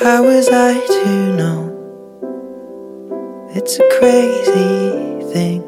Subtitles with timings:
[0.00, 1.74] How was I to know?
[3.52, 4.94] It's a crazy
[5.32, 5.60] thing.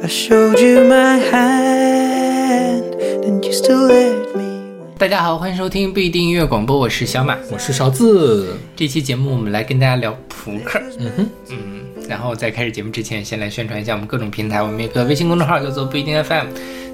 [0.00, 2.94] I showed you my hand,
[3.24, 4.62] and you still let me.
[4.96, 7.36] 大家好，欢迎收听不一定音乐广播，我是小马。
[7.50, 10.80] 我是勺子，这期节目我们来跟大家聊扑克。
[11.00, 11.80] 嗯哼，嗯，
[12.10, 14.60] 然后在开始节目之前，先来宣传一下我们各种平台。
[14.60, 16.46] 我们有个微信公众号叫做不一定 FM，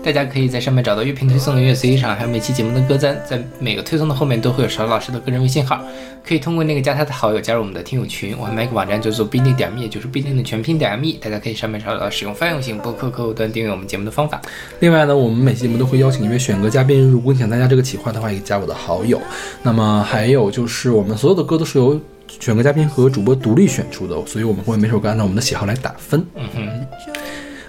[0.04, 3.18] 大家可以在上面找到乐评推送的乐随机场，还有每期节目的歌单。
[3.26, 5.82] 在每个推送的后面都会有勺老师的个人微信号，
[6.22, 8.36] 可以通过那个加他的好友加入我们的听友群。
[8.38, 14.38] 我还买个网站叫做不一定点 me，也就是不一定的全拼点 me，大家可以上面找到使用泛用型播客客户端订阅我们节目的方法。
[14.80, 19.18] 另外呢，我们每期节目都会邀请一位选歌嘉宾，如果你想参加这个企划的话，也加我的好友。
[19.62, 21.98] 那么还有就是，我们所有的歌都是由
[22.28, 26.24] 选歌嘉宾和主播独立选出的，所以我们会每首歌按照我们的喜好来打分。
[26.34, 26.86] 嗯哼。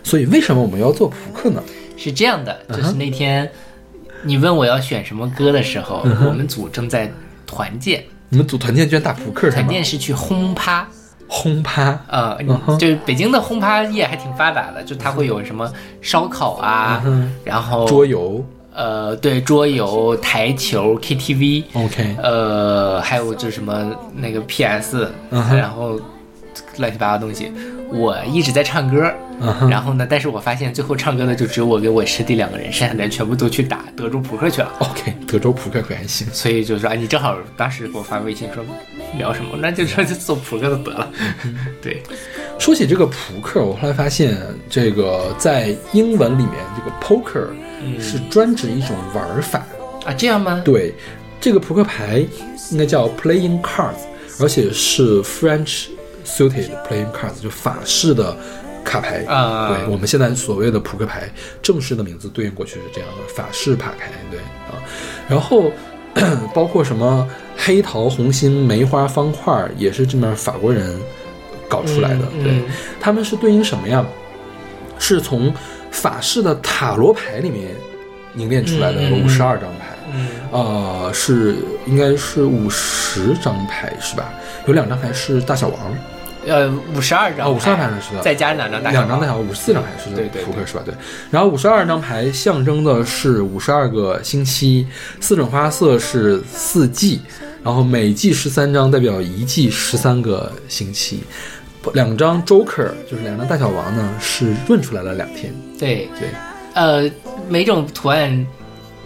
[0.03, 1.61] 所以为什么我们要做扑克呢？
[1.97, 3.49] 是这样的，嗯就是那天
[4.23, 7.11] 你问我要选什么歌的时候，嗯我们组正在
[7.45, 9.67] 团建，你们组团建居然打扑克是团？
[9.67, 10.87] 建是去轰趴。
[11.29, 15.69] 轰趴，呃，嗯就是北京的轰趴业还挺发达的，就它会有什么
[16.01, 18.41] 烧烤啊，嗯然后桌游
[18.77, 25.99] 呃，对，桌游、台球、KTV，，OK，呃，还有就是什么那个 PS，、然后
[26.77, 27.51] 乱七八糟东西。
[27.89, 29.11] 我一直在唱歌，
[29.69, 34.71] 然后呢，但是我发现最后唱歌的就只有我跟我师弟两个人，剩下的人全部都去打德州扑克去了。
[34.79, 36.27] ，OK，德州扑克可还行。
[36.31, 38.63] 所以就说，哎，你正好当时给我发微信说
[39.17, 41.09] 聊什么，那就说就做扑克就得了。
[41.81, 42.03] 对，
[42.59, 44.37] 说起这个扑克，我后来发现，
[44.69, 47.47] 这个在英文里面，这个 poker
[47.99, 49.65] 是专指一种玩法。
[50.05, 50.61] 啊，这样吗？
[50.63, 50.93] 对，
[51.41, 52.25] 这个扑克牌
[52.71, 54.05] 应该叫 playing cards，
[54.39, 55.87] 而且是 French
[56.25, 58.35] suited playing cards，就法式的
[58.83, 59.25] 卡牌。
[59.27, 61.29] 啊对，我们现在所谓的扑克牌
[61.61, 64.09] 正式的名字对应过去是这样的，法式卡牌。
[64.31, 64.79] 对啊，
[65.27, 65.71] 然后
[66.55, 70.97] 包括什么黑桃、红心、梅花、方块，也是这面法国人
[71.67, 72.25] 搞出来的。
[72.41, 72.63] 对
[72.99, 74.05] 他们是对应什么呀？
[74.99, 75.53] 是从
[75.91, 77.75] 法式的塔罗牌里面
[78.33, 79.85] 凝练出来的五十二张牌。
[80.13, 81.55] 嗯呃，是
[81.85, 84.33] 应该是五十张牌是吧？
[84.65, 85.77] 有两张牌是大小王，
[86.45, 90.81] 呃，五十二张哦，五十二牌是的，再加两张大小王两张大小王，五十四张牌是的，对对对扑克是吧？
[90.85, 90.93] 对。
[91.29, 94.87] 然后五十二张牌象征的是五十二个星期，
[95.19, 97.19] 四种花色是四季，
[97.61, 101.21] 然后每季十三张代表一季十三个星期。
[101.93, 105.53] 两张 Joker 就是两张大小王呢，是润出来了两天。
[105.79, 106.29] 对，对，
[106.73, 107.09] 呃，
[107.49, 108.45] 每种图案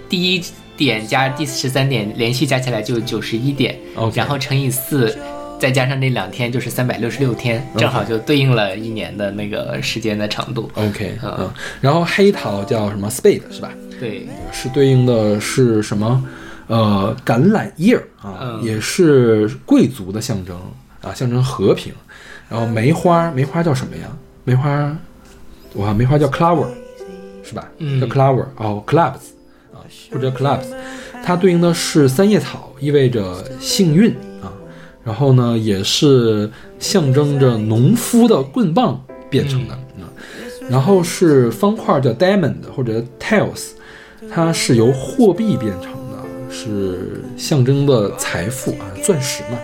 [0.07, 0.43] 第一
[0.75, 3.77] 点加第十三点连续加起来就九十一点
[4.13, 5.17] 然后乘以四。
[5.59, 10.67] 再加上那两天就是三百六十六天，正好就对应了一年的那个时间的长度。
[10.73, 13.71] OK，嗯嗯，然后黑桃叫什么 Spade 是吧？
[13.99, 16.23] 对，是对应的是什么？
[16.65, 20.59] 呃，橄榄叶儿啊，嗯也是贵族的象征
[21.01, 21.93] 啊，象征和平。
[22.51, 24.09] 然后梅花，梅花叫什么呀？
[24.43, 24.95] 梅花，
[25.75, 26.67] 哇，梅花叫 clover，
[27.41, 27.71] 是吧？
[27.77, 29.31] 嗯叫 clover 哦，clubs
[29.73, 29.79] 啊，
[30.11, 30.65] 或者叫 clubs，
[31.23, 34.11] 它对应的是三叶草，意味着幸运
[34.41, 34.51] 啊。
[35.05, 40.11] 然后呢，也是象征着农夫的棍棒变成的啊。
[40.69, 43.69] 然后是方块叫 diamond 或者 tails，
[44.29, 49.57] 它是由货币变成的，是象征的财富啊，钻石嘛。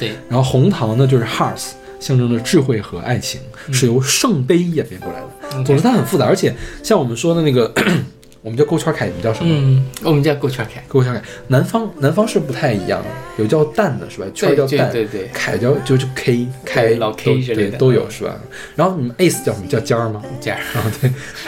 [0.00, 1.72] 对，然后红糖呢就是 hearts，
[2.02, 3.40] 象征着智慧和爱情，
[3.72, 5.26] 是由圣杯演变过来的。
[5.54, 6.52] 嗯总之它很复杂，而且
[6.82, 7.70] 像我们说的那个，
[8.40, 9.54] 我们叫勾圈凯，你们叫什么？
[9.54, 14.26] 嗯，我们叫勾圈凯，勾圈凯，南方南方是不太一样的，有叫蛋的是吧？
[14.34, 18.34] 圈儿叫对蛋，对对凯叫就就 K 开老 K 都之类的对都有是吧？
[18.74, 20.22] 然后你们 ace 叫什么叫尖儿吗？
[20.40, 20.92] 尖儿啊，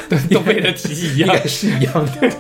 [0.09, 1.47] 对，东北的体系一样应该。
[1.49, 2.13] 是一样的。
[2.21, 2.31] 对，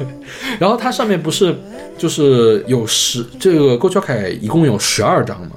[0.60, 1.56] 然后它上面不是
[1.96, 5.52] 就是有十这个勾圈凯一共有十二张嘛？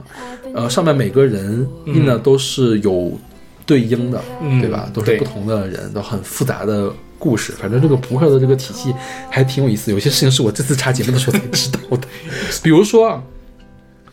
[0.58, 3.16] 呃，上面每个人印的都是有
[3.64, 4.90] 对应的，嗯对吧？
[4.92, 7.54] 都是不同的人，都很复杂的故事。
[7.60, 8.92] 反正这个扑克的这个体系
[9.30, 12.08] 还挺有意思，有些事情是我这次查节目的时候才知道的。
[12.64, 13.22] 比如说啊，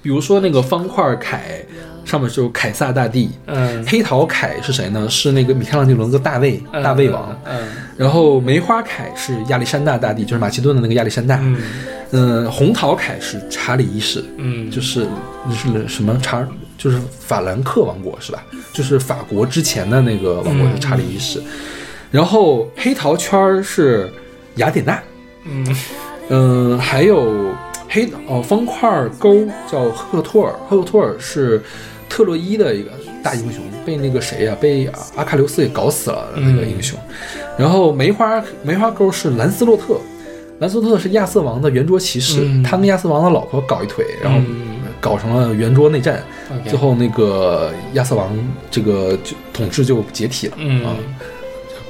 [0.02, 1.64] 比如说那个方块凯
[2.04, 5.08] 上面是有凯撒大帝，嗯，黑桃凯是谁呢？
[5.08, 7.38] 是那个米开朗基罗的大卫，嗯大卫王。
[7.44, 7.66] 嗯
[7.96, 11.38] 然后梅花凯是亚历山大大帝，就是马其顿的那个亚历山大。
[11.42, 11.56] 嗯
[12.10, 15.06] 嗯，红桃凯是查理一世，嗯，就是
[15.48, 16.46] 就是什么查，
[16.76, 18.42] 就是法兰克王国是吧？
[18.72, 21.40] 就是法国之前的那个王国是查理一世。
[22.10, 24.12] 然后黑桃圈儿是
[24.56, 25.02] 雅典娜，
[25.44, 25.76] 嗯
[26.28, 27.52] 嗯，还有
[27.88, 31.62] 黑哦方块勾叫赫克托尔，赫克托尔是
[32.14, 32.90] 特洛伊的一个
[33.24, 36.96] 大英雄，被那个谁呀、被阿喀琉斯给搞死了的那个英雄。
[37.58, 39.98] 然后梅花梅花沟是兰斯洛特，
[40.60, 46.22] 兰斯洛特是亚瑟王的圆桌骑士，嗯他跟亚瑟王的老婆搞一腿，然后嗯搞成了圆桌内战
[46.64, 48.30] 最后那个亚瑟王
[48.70, 50.94] 这个就统治就解体了，嗯啊，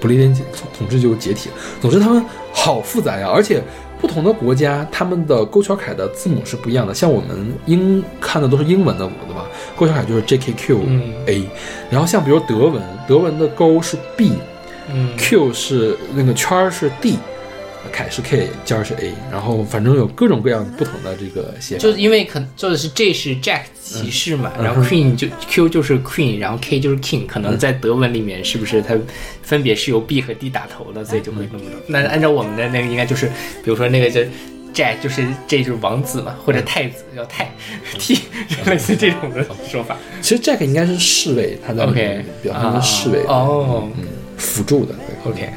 [0.00, 1.54] 不列颠统统治就解体了。
[1.82, 3.62] 总之他们好复杂呀，而且
[4.04, 9.46] 不同的国家他们的勾桥凯的字母是不一样的，像我们英看的都是英文的，对吧？
[9.74, 11.42] 勾桥凯就是 J K Q 嗯 A，、
[11.88, 14.34] 然后像比如德文，德文的勾是 B，
[14.92, 17.18] 嗯 Q 是那个圈儿是 D，
[17.92, 21.82] 凯是 K，尖儿是 A，然后反正有各种各样不同的这个写法。
[21.82, 28.94] 就是因为可做的是 J 是 Jack 骑士嘛，然后 Queen 就 Q 就是 Queen，然后 K 就是 King，可能在德文里面是不是它
[29.42, 31.80] 分别是由 B 和 D 打头的，所以就会那么多。
[31.86, 33.26] 那按照我们的那个应该就是，
[33.62, 34.20] 比如说那个叫
[34.74, 37.52] Jack 就是 J 就是王子嘛，或者太子叫太
[37.98, 38.14] T，
[38.48, 39.96] 就类似这种的说法。
[40.20, 43.88] 其实 Jack 应该是侍卫，他在里面 OK，表现是侍卫，哦。
[43.96, 44.04] 嗯，
[44.36, 44.94] 辅助的。
[44.94, 45.48] 对 OK，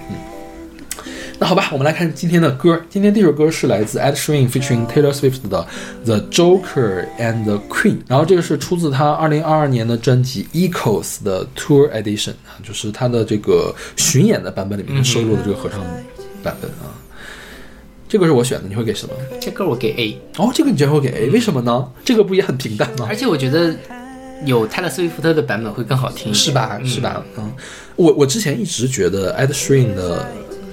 [1.39, 2.81] 那好吧，我们来看今天的歌。
[2.89, 5.67] 今天第一首歌是来自 Ed Sheeran featuring Taylor Swift 的
[6.05, 15.79] 《The Joker and the Queen》，然后这个是出自他2022年的专辑《Echoes》的 Tour Edition 啊，就是他的这个巡演的版本里面收录的这个合唱
[16.41, 16.89] 版本啊。
[18.09, 19.13] 这个是我选的，你会给什么？
[19.39, 21.87] 这歌我给 A，哦，这个你居然会给 A，为什么呢？
[22.03, 23.15] 这个不也很平淡吗而？
[23.15, 23.75] 且我觉得
[24.43, 26.79] 有泰勒·斯威夫特的版本会更好听，是吧？
[26.83, 27.23] 是吧？
[27.37, 27.53] 嗯，
[27.95, 30.25] 我我之前一直觉得 Ed Sheeran 的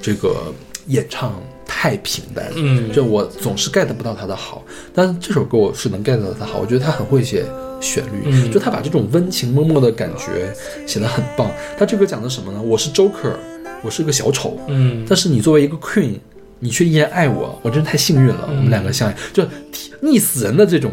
[0.04, 0.52] 这个
[0.88, 1.32] 演唱
[1.64, 4.62] 太平淡，嗯就我总是 get 不到他的好。
[4.92, 7.46] 但是这首歌我是能 get 到他好，我觉得他很会写
[7.80, 10.54] 旋律，嗯就他把这种温情脉脉的感觉
[10.86, 11.50] 写得很棒。
[11.78, 12.60] 他这歌讲的什么呢？
[12.60, 13.34] 我是 Joker，
[13.82, 16.16] 我是个小丑，嗯但是你作为一个 Queen，
[16.58, 18.44] 你却依然爱我，我真是太幸运了。
[18.46, 19.42] 我们两个相爱，就
[20.02, 20.92] 溺死人的这种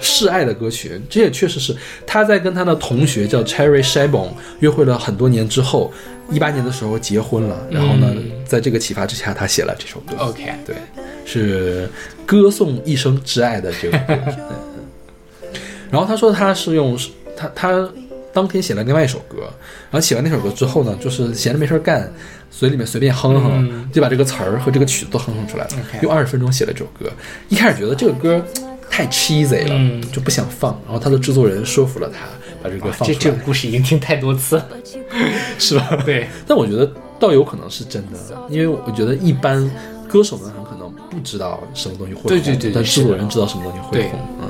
[0.00, 1.74] 示爱的歌曲，这也确实是
[2.06, 4.28] 他在跟他的同学叫 Cherry Shabon
[4.60, 5.92] 约会了很多年之后，
[6.30, 7.66] 一八年的时候结婚了。
[7.70, 8.14] 然后呢，
[8.44, 10.16] 在这个启发之下，他写了这首歌。
[10.18, 10.76] OK，对，
[11.24, 11.88] 是
[12.24, 13.98] 歌颂一生挚爱的这个
[15.90, 16.98] 然后他说他是用
[17.36, 17.88] 他他
[18.32, 19.42] 当天写了另外一首歌，
[19.90, 22.12] 然后写完那首歌之后呢，就是闲着没事儿干，
[22.50, 25.70] 嘴里面随便哼哼，嗯就把这个词儿和这个曲子都哼哼出来了
[26.02, 27.10] 用二十分钟写了这首歌。
[27.48, 28.44] 一开始觉得这个歌
[28.90, 30.00] 太 cheesy 了，嗯。
[30.12, 32.26] 就不想放，然后他的制作人说服了他，
[32.62, 33.12] 把这个放出来。
[33.12, 34.66] 这这个，故事已经听太多次了，
[35.58, 35.96] 是吧？
[36.04, 38.18] 对，但我觉得倒有可能是真的，
[38.48, 39.68] 因为我觉得一般
[40.08, 44.20] 歌手们很可能不知道什么东西会红，对对对但制作人知道什么东西会红。
[44.40, 44.48] 嗯，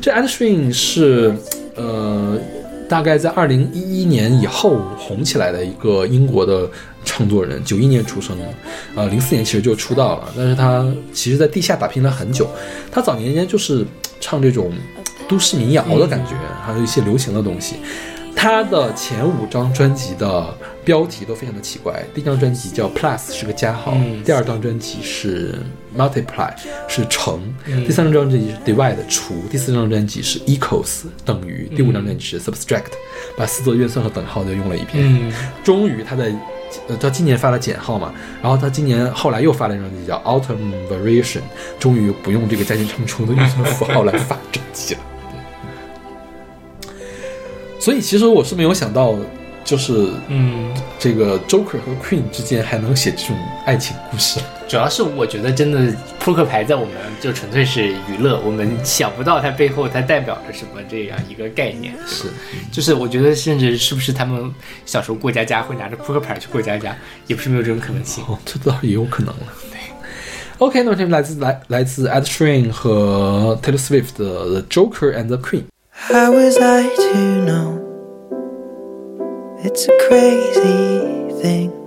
[0.00, 1.34] 这 Ed Sheeran 是
[1.76, 2.38] 呃，
[2.88, 6.68] 大概在二零一一年以后红起来的一个英国的
[7.04, 8.36] 创作人，九一年出生，
[8.94, 12.48] 呃，零四年其实就出道了，但是他其实在地下打拼了很久。
[12.90, 13.86] 他早年间就是
[14.20, 14.72] 唱这种
[15.28, 16.32] 都市民谣的感觉，
[16.64, 17.76] 还有一些流行的东西。
[18.36, 20.52] 他的前五张专辑的
[20.84, 22.04] 标题都非常的奇怪。
[22.12, 25.54] 第一张专辑叫 Plus，是个加号；嗯第二张专辑是
[25.96, 26.52] Multiply，
[26.88, 32.92] 是乘；嗯第三张专辑是 Divide，除；第四张专辑是 Equals，等于；第五张专辑是 Subtract，
[33.36, 35.04] 把四则运算和等号都用了一遍。
[35.04, 36.34] 嗯终于他在，
[36.88, 38.12] 呃，他今年发了减号嘛，
[38.42, 41.40] 然后他今年后来又发了一张专辑叫 Autumn Variation，
[41.78, 45.00] 终于不用这个加减乘除的运算符号来发专辑了。
[47.80, 49.14] 所以其实我是没有想到，
[49.64, 53.36] 就是嗯，这个 Joker 和 Queen 之间还能写这种
[53.66, 54.40] 爱情故事。
[54.66, 61.94] 主要是我觉得真的扑克牌在我们就纯粹是娱乐，我们想不到它背后它代表着什么这样一个概念。
[62.06, 62.28] 是，
[62.72, 64.52] 就是我觉得甚至是不是他们
[64.86, 66.96] 小时候过家家会拿着扑克牌去过家家，
[67.26, 68.24] 也不是没有这种可能性。
[68.26, 69.46] 哦，这倒也有可能了。
[69.70, 69.78] 对。
[70.58, 75.64] OK，那么这边来自来来自 Ed Sheeran 和 Taylor Swift 的 The Joker and the Queen。
[75.90, 77.80] How was I to know?
[79.62, 81.83] It's a crazy thing.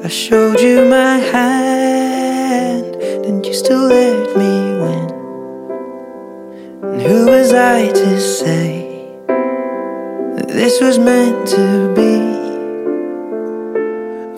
[0.00, 2.94] I showed you my hand,
[3.26, 5.10] and you still let me win.
[6.84, 9.16] And who was I to say
[10.36, 12.20] that this was meant to be?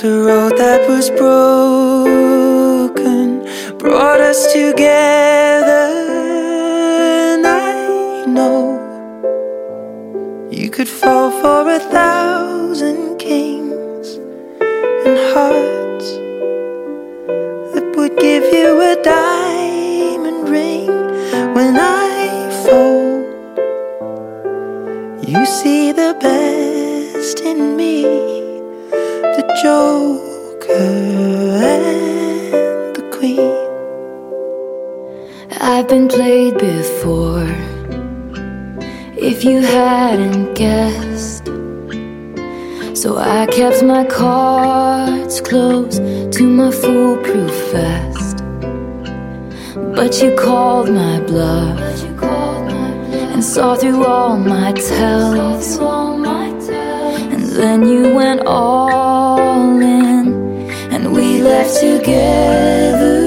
[0.03, 1.85] The road that was broken
[3.77, 5.89] brought us together,
[7.35, 8.81] and I know
[10.51, 12.50] you could fall for a thousand
[18.21, 20.89] give you a diamond ring
[21.55, 23.25] when I fall.
[25.27, 28.03] You see the best in me,
[29.37, 30.75] the Joker
[31.65, 33.57] and the Queen.
[35.59, 37.49] I've been played before.
[39.17, 41.47] If you hadn't guessed,
[42.95, 48.10] so I kept my cards close to my foolproof vest.
[50.01, 51.79] But you called my bluff.
[53.35, 55.77] and saw through all my tells.
[57.33, 63.19] And then you went all in, and we left together.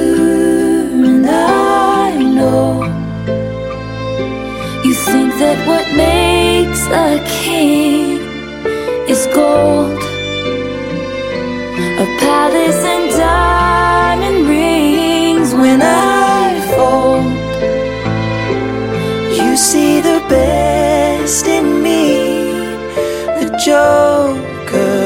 [1.10, 2.86] And I know
[4.84, 8.18] you think that what makes a king
[9.08, 10.02] is gold,
[12.04, 15.54] a palace and diamond rings.
[15.54, 16.23] When I
[19.38, 22.02] you see the best in me,
[23.40, 25.03] the Joker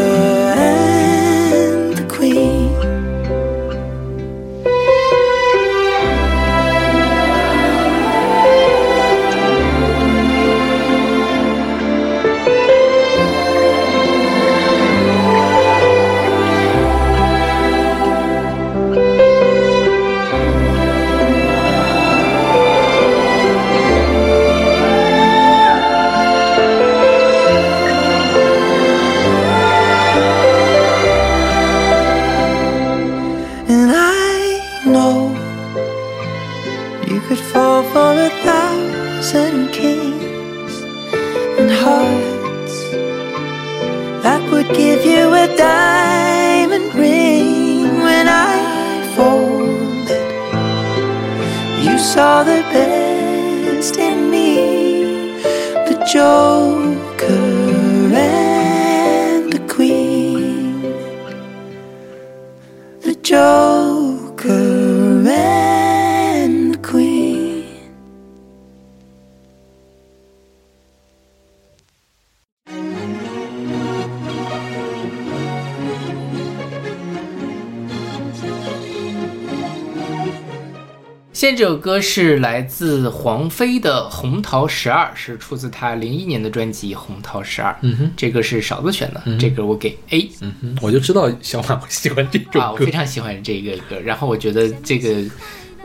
[81.37, 87.71] 现在这首歌是来自黄飞的《红桃十二》，是出自他零一年的专辑《红桃十二》。
[87.81, 90.27] 嗯哼，这个是勺子选的，这个我给 A。
[90.41, 92.89] 嗯哼，我就知道小马会喜欢这首啊，我非。
[92.89, 93.99] 常喜欢这个歌。
[94.03, 95.09] 然后我觉得这个，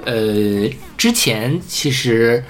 [0.06, 2.42] 呃，之前其实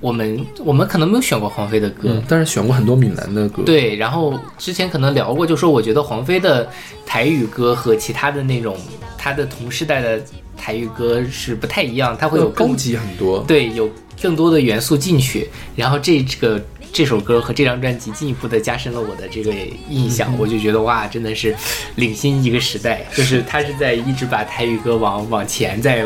[0.00, 3.94] 我们我们可能没有选过黄飞的歌，嗯，但是选过很多闽南的歌。，对。
[3.94, 6.68] 然后之前可能聊过，就说我觉得黄飞的
[7.06, 8.76] 台语歌和其他的那种
[9.16, 10.20] 他的同时代的
[10.60, 13.42] 台语歌是不太一样，它会有更高级很多。
[13.48, 13.90] 对，有
[14.20, 16.62] 更多的元素进去，然后这个
[16.92, 19.50] 这首歌和这张专辑进一步的加深了我的这个
[19.88, 21.56] 印嗯象，我就觉得哇，真的是
[21.94, 26.04] 领先一个时代，就是他是在一直把台语歌往往前在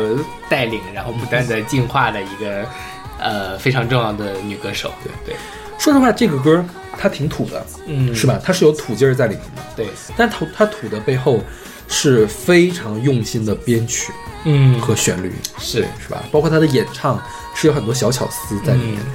[0.49, 2.65] 带领，然后不断的进化的一个
[3.19, 4.93] 呃非常重要的女歌手。
[5.03, 5.35] 对对，
[5.77, 6.63] 说实话，这个歌
[6.97, 8.39] 它挺土的，嗯，是吧？
[8.41, 11.41] 它是有土劲儿在里面的，对，但土它土的背后
[11.87, 14.11] 是非常用心的编曲
[14.45, 16.23] 嗯，和旋律，是是吧？
[16.31, 17.21] 包括他的演唱
[17.55, 19.01] 是有很多小巧思在里面的。
[19.01, 19.11] 嗯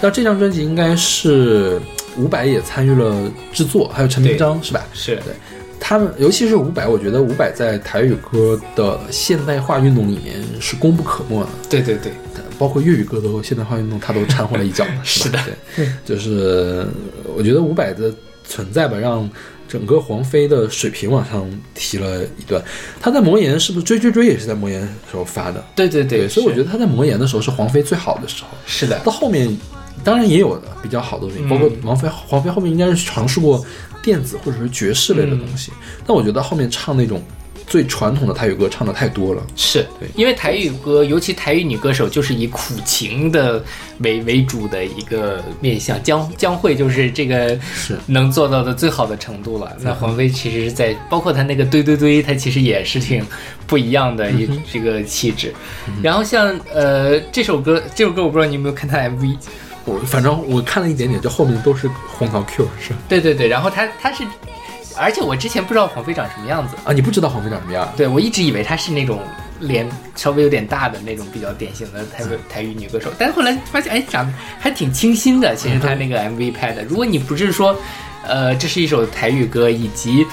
[0.00, 1.80] 那这张专辑应该是
[2.18, 4.84] 伍佰也参与了制作，还有陈明章，是吧？
[4.92, 5.32] 是对，
[5.80, 12.12] 他们尤其是伍佰，我觉得伍佰在台语歌的现代化运动里面是功不可没的，对对对，
[12.58, 14.84] 包括粤语歌的现代化运动，他都掺和了一脚。
[15.02, 15.38] 是的
[15.74, 16.86] 对，就是
[17.34, 18.12] 我觉得伍佰的
[18.46, 19.26] 存在吧，让
[19.68, 22.62] 整个黄飞的水平往上提了一段。
[23.00, 24.80] 他在魔岩是不是追追追也是在魔岩
[25.10, 25.64] 时候发的？
[25.74, 28.48] 对对对，所以我觉得得他在魔岩的时候是黄飞最好的时候。
[28.66, 29.54] 是的，到后面
[30.02, 33.64] 当然也有的比较好的东西，包括嗯王菲黄飞后面应该是尝试过
[34.02, 35.72] 电子或者是爵士类的东西，
[36.06, 37.22] 但我觉得后面唱那种
[37.66, 39.42] 最传统的台语歌唱的太多了。
[39.56, 43.62] 是对因为台语歌，尤其台语女歌手，就是以苦情的
[43.98, 46.02] 为为主的一个面向。
[46.02, 49.76] 江江蕙就是这个是能做到的最好的程度了。
[49.80, 53.24] 那黄飞其实是在包括他那个堆堆堆，他其实也是挺
[53.66, 55.52] 不一样的一这个气质。
[56.02, 59.36] 然后像呃这首歌，这首歌我不知道你有没有看他 MV，
[59.84, 62.98] 我反正我看了一点点，就后面都是红桃 Q 是吧？
[63.08, 64.24] 对对对，然后他他是，
[64.96, 66.76] 而且我之前不知道黄飞长什么样子。
[66.84, 67.88] 啊，你不知道黄飞长什么样？
[67.96, 69.20] 对我一直以为她是那种
[69.60, 75.54] 脸稍微有点大的那种比较典型的台台语女歌手，但是后来发现，哎，长得还挺清新的。
[75.56, 77.76] 其实她 那个 MV 拍的，如果你不是说，
[78.26, 80.26] 呃，这是一首台语歌，以及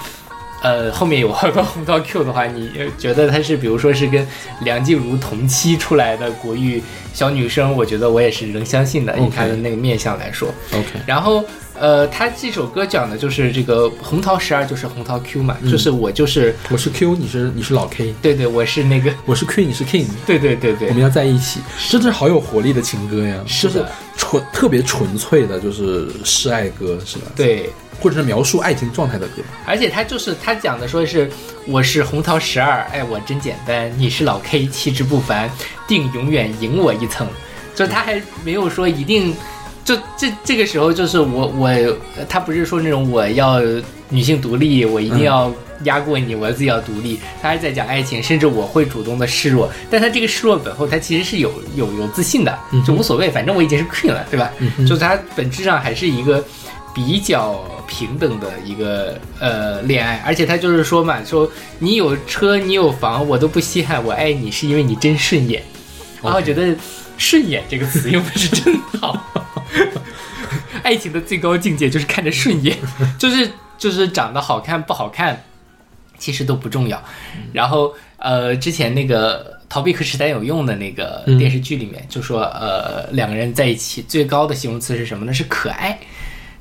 [0.61, 4.25] 呃后面有好多红桃 Q 的话，你呃觉得她是比如说是跟
[4.61, 6.81] 梁静茹同期出来的国语
[7.13, 10.53] 小女生，我觉得我也是能相信的，以她的那个面相来说。
[10.71, 11.43] OK，然后
[11.79, 19.11] 呃，她这首歌讲的就是这个红桃十二就是红桃 Q 嘛，就是我就是我是 Q，你是你是老 K，对对，我是那个。
[19.25, 20.89] 我是 Queen，你是 King，对对对对。
[20.89, 27.69] 我们要在一起，真的是好有活力的情歌呀，就是是的纯特别纯粹的，就是示爱歌是吧？，对，
[28.01, 29.41] 或者是描述爱情状态的歌。
[29.65, 31.29] 而且他就是他讲的说是
[31.65, 35.49] 我是红桃十二，哎我真简单，你是老 K，气质不凡，
[35.87, 37.27] 定永远赢我一层。
[37.73, 39.33] 就他还没有说一定
[39.85, 41.69] 就这这个时候，就是我我
[42.27, 43.61] 他不是说那种我要
[44.09, 45.51] 女性独立，我一定要
[45.83, 47.19] 压过你，我自己要独立。
[47.41, 54.51] 他还是在讲爱情，甚至我会主动的示弱，但他这个示弱本后，他其实是有有有自信的，就无所谓，反正我已经是 queen 了，对吧？
[54.79, 56.43] 就是他本质上还是一个
[56.93, 65.63] 比较平等的一个呃恋爱，而且他就是说嘛，说你有车你有房我都不稀罕，我爱你是因为你真顺眼。
[66.21, 66.75] 然后觉得
[67.17, 69.25] “顺眼”这个词用的是真好。
[70.83, 72.77] 爱情的最高境界就是看着顺眼，
[73.17, 75.43] 就是就是长得好看不好看，
[76.19, 77.03] 其实都不重要。
[77.51, 85.33] 然后呃，之前那个《逃避和时代有用》的那个电视剧里面就说，呃，两个人在一起最高的形容词是什么呢？
[85.33, 85.97] 是可爱。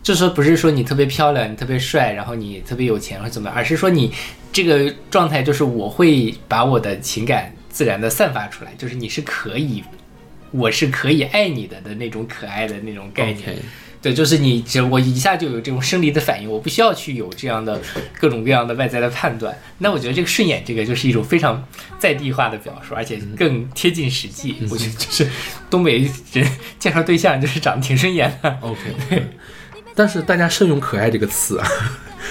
[0.03, 4.13] 就说不是说你特别漂亮，你特别帅，然后你特别有钱或者怎么样，而是说你
[4.53, 9.85] 这个状态就是我会把我的情感自然的散发出来，就是你是可以，
[10.51, 13.57] 我是可以爱你的的那种可爱的那种概念。
[14.03, 17.79] 对，就是你只我一下就有这种生理的反应，我不需要去有这样的
[18.19, 19.55] 各种各样的外在的判断。
[19.77, 21.63] 那我觉得这个顺眼这个就是一种非常
[21.99, 24.57] 在地化的表述，而且更贴近实际。
[24.71, 25.29] 我觉得就是
[25.69, 25.99] 东北
[26.33, 28.59] 人介绍对象就是长得挺顺眼的。
[28.63, 28.81] OK，
[30.01, 31.69] 但是大家慎用“可爱”这个词啊，“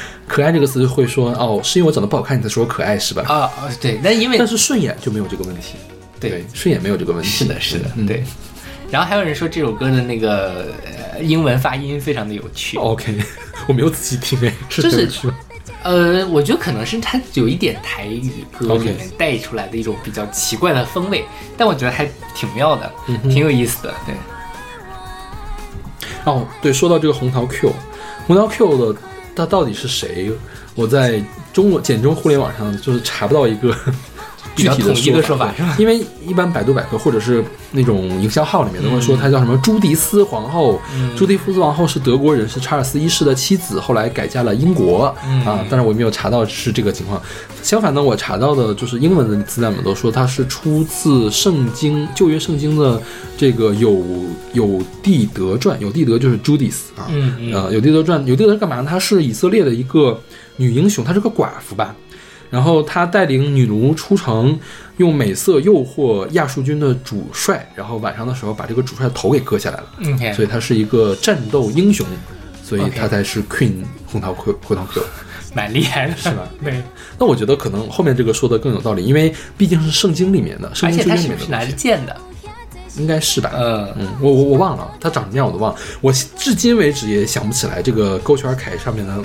[0.28, 3.24] 可爱”这个词会说哦，是因为我长得不好看，你才说我可爱是吧？
[3.28, 5.76] 啊啊，对，那因为但是顺眼就没有这个问题，
[6.20, 7.30] 对顺眼没有这个问题。
[7.30, 8.24] 是的，是的，嗯对。
[8.90, 10.74] 然后还有人说这首歌的那个
[11.14, 13.16] 呃英文发音非常的有趣，OK，
[13.70, 15.34] 我没有仔细听哎，是就是这是
[15.84, 21.24] 呃，我觉得可能是它有一点台语歌里面带出来的一种比较奇怪的风味，
[21.56, 23.94] 但我觉得还挺妙的，嗯挺有意思的。
[24.08, 24.16] 对，
[26.26, 27.74] 哦，对，说到这个红桃 Q，
[28.28, 29.00] 红桃 Q 的
[29.36, 30.32] 它到底是谁？
[30.76, 31.22] 我在
[31.52, 33.76] 中国简中互联网上就是查不到一个
[34.60, 40.80] 具体的统一的说说法是吧因为一般百度百科或者是那种营销号里面都会说她叫什么朱迪斯皇后。
[40.94, 47.22] 嗯朱迪斯皇后是德国人，是查尔斯一世的妻子，后来改嫁了英国、嗯啊，但是我没有查到是这个情况。
[47.62, 53.02] 相反呢，我查到的就是英文的资料们都说她是出自圣经旧约圣经的
[53.38, 54.02] 这个有
[54.54, 58.86] 有地德传，有地德就是 Judith 啊，嗯嗯呃，有地德传，有地德干嘛呢？
[58.90, 60.18] 她是以色列的一个
[60.56, 61.94] 女英雄，她是个寡妇吧。
[62.50, 64.60] 然后他带领女奴出城，
[64.98, 70.34] 用美色诱惑亚述军的主帅，然后晚上的时候把这个主帅的头给割下来了。
[70.34, 72.06] 所以他是一个战斗英雄，
[72.64, 75.04] 所以她才是 Queen 红桃 Q 红桃 Q。
[75.56, 76.48] 蛮厉害的，是吧？
[76.64, 76.80] 对，
[77.18, 82.16] 那我觉得可能后面这个说的更有道理，因为毕竟是圣经里面的，圣经里是不是拿着剑的？
[82.98, 83.52] 应该是吧？
[83.56, 89.24] 嗯，嗯，我我我忘了，他长什么样我都忘了，我至今为止也想不起来这个勾圈铠上面的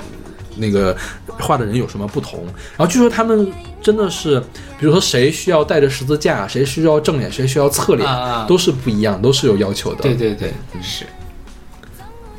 [0.57, 0.95] 那个
[1.27, 2.45] 画的人有什么不同。
[2.77, 4.39] 然后据说他们真的是，
[4.79, 8.07] 比如说谁需要带着十字架，谁需要正脸，谁需要侧脸，
[8.47, 10.01] 都是不一样，都是有要求的。
[10.01, 11.05] 对对对，是。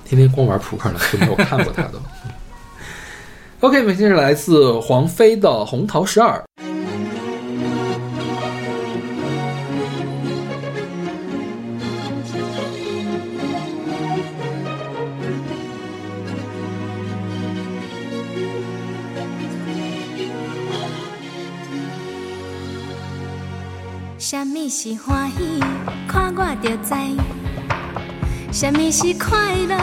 [0.04, 1.92] 天天光玩扑克了，就没有看过他的。
[3.60, 6.38] OK，我们现在是来自黄飞的《红桃十二》。
[24.78, 25.58] 是欢喜？
[26.06, 26.92] 看我就知。
[28.52, 29.74] 什么是快乐？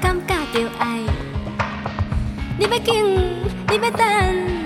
[0.00, 1.00] 感觉着爱。
[2.58, 3.04] 你要紧，
[3.68, 4.06] 你要等，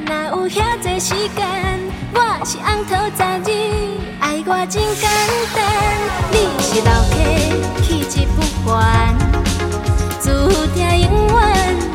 [0.04, 1.44] 哪有遐多时间？
[2.14, 3.50] 我是红桃十二，
[4.20, 5.10] 爱我真简
[5.52, 5.58] 单。
[6.30, 7.12] 你是老客，
[7.82, 9.18] 气质不凡，
[10.22, 10.30] 注
[10.76, 11.42] 定永远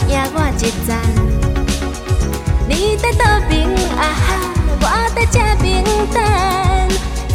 [0.10, 1.00] 赢我一站。
[2.68, 3.56] 你在倒边
[3.96, 4.28] 啊哈，
[4.82, 4.84] 我
[5.16, 5.66] 在这边
[6.12, 6.20] 等，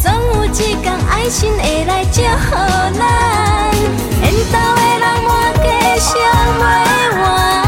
[0.03, 3.71] 总有一天爱心会来祝福咱。
[4.21, 5.31] 缘投的人满
[5.63, 5.69] 街
[6.01, 6.11] 想
[6.59, 6.61] 袂
[7.23, 7.62] 完，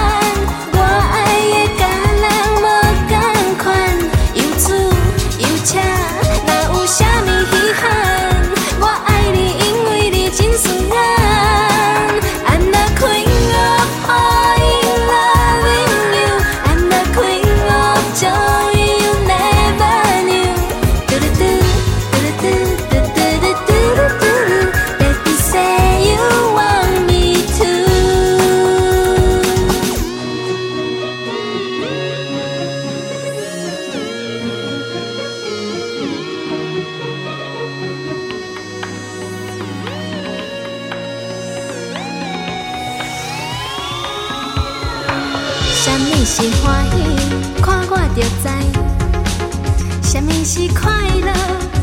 [50.14, 51.32] 什么是快乐？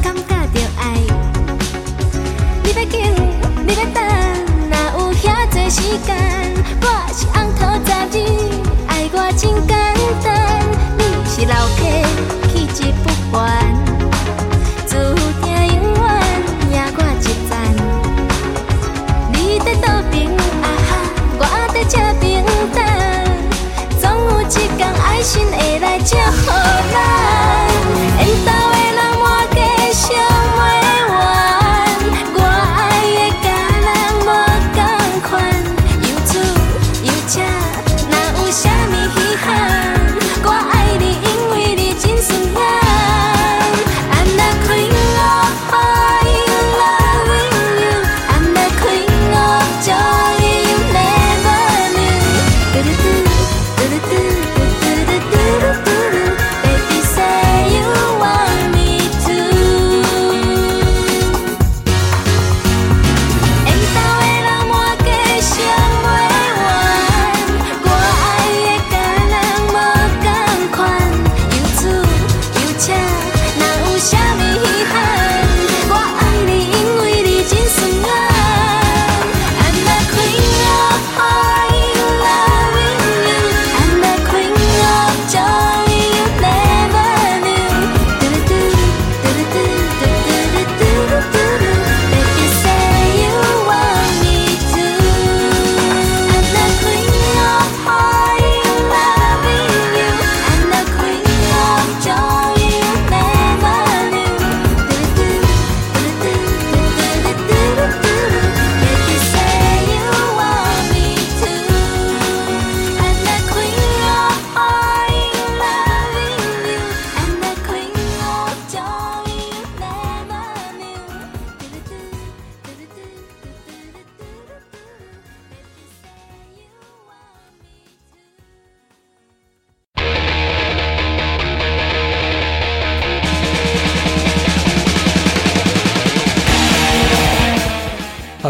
[0.02, 0.22] 感觉
[0.54, 0.96] 着爱。
[2.63, 3.13] 你要紧，
[3.67, 4.02] 你要等，
[4.70, 5.60] 哪有遐间，
[6.82, 8.15] 我是红土十二，
[8.88, 9.70] 爱我真简
[10.24, 10.26] 单。
[10.98, 11.82] 你是老客，
[12.48, 13.44] 气质不凡，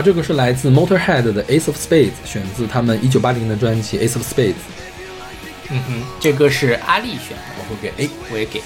[0.02, 4.56] 好，这个是来自 Motorhead 的 Ace of Spades，选自他们一九八零的专辑 Ace of Spades。
[5.70, 8.64] 嗯哼，这个是阿丽选的，我会给 A，我也给。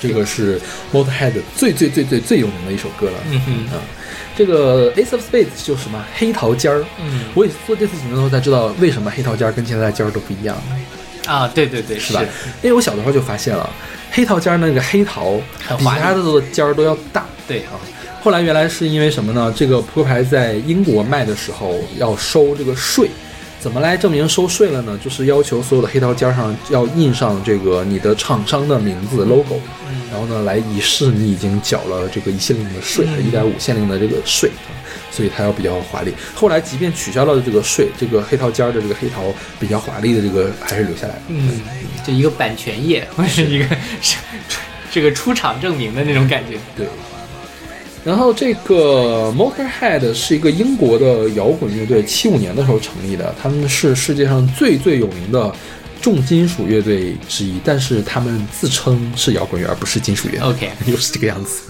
[0.00, 0.60] 这个是
[0.92, 3.18] Motorhead 最最最最最有名的一首歌了。
[3.30, 3.80] 嗯哼，啊，
[4.36, 6.84] 这个 Ace of Spades 就是什么黑桃尖儿。
[7.00, 10.60] 嗯我也做这次节目的时候才知道为什么黑桃尖儿跟其他的尖儿都不一样，
[11.26, 12.20] 啊，对对对，是吧？
[12.60, 13.70] 因为我小的时候就发现了，
[14.10, 17.24] 黑桃尖儿那个黑桃比很华丽它的尖儿都要大。
[17.46, 17.78] 对啊，
[18.26, 19.54] 后来原来是因为什么呢？
[19.56, 23.08] 这个扑克牌在英国卖的时候要收这个税，
[23.60, 24.98] 怎么来证明收税了呢？
[25.00, 29.60] 就是要求所有的黑桃尖上要印上这个你的厂商的名字 logo，、
[30.10, 34.48] 然后呢来以示你已经缴了这个一限令的税，一点五限令的这个税。
[34.48, 34.74] 啊
[35.08, 36.12] 所以它要比较华丽。
[36.34, 41.22] 后来即便取消了这个税，这个黑桃尖儿的这个黑桃比较华丽的这个还是留下来了。
[41.28, 41.60] 嗯，
[42.04, 43.64] 就一个版权页，或者是一个
[44.02, 44.16] 是
[44.90, 46.58] 这个出厂证明的那种感觉。
[46.76, 46.86] 对。
[48.06, 55.52] 然后这个 Motorhead 是一个英国的摇滚乐队，七五年的时候成立的，他们是世界上最最有名的
[56.00, 60.38] 重金属乐队之一，但是他们自称是摇滚乐，而不是金属乐。
[60.38, 61.62] OK 又是这个样子。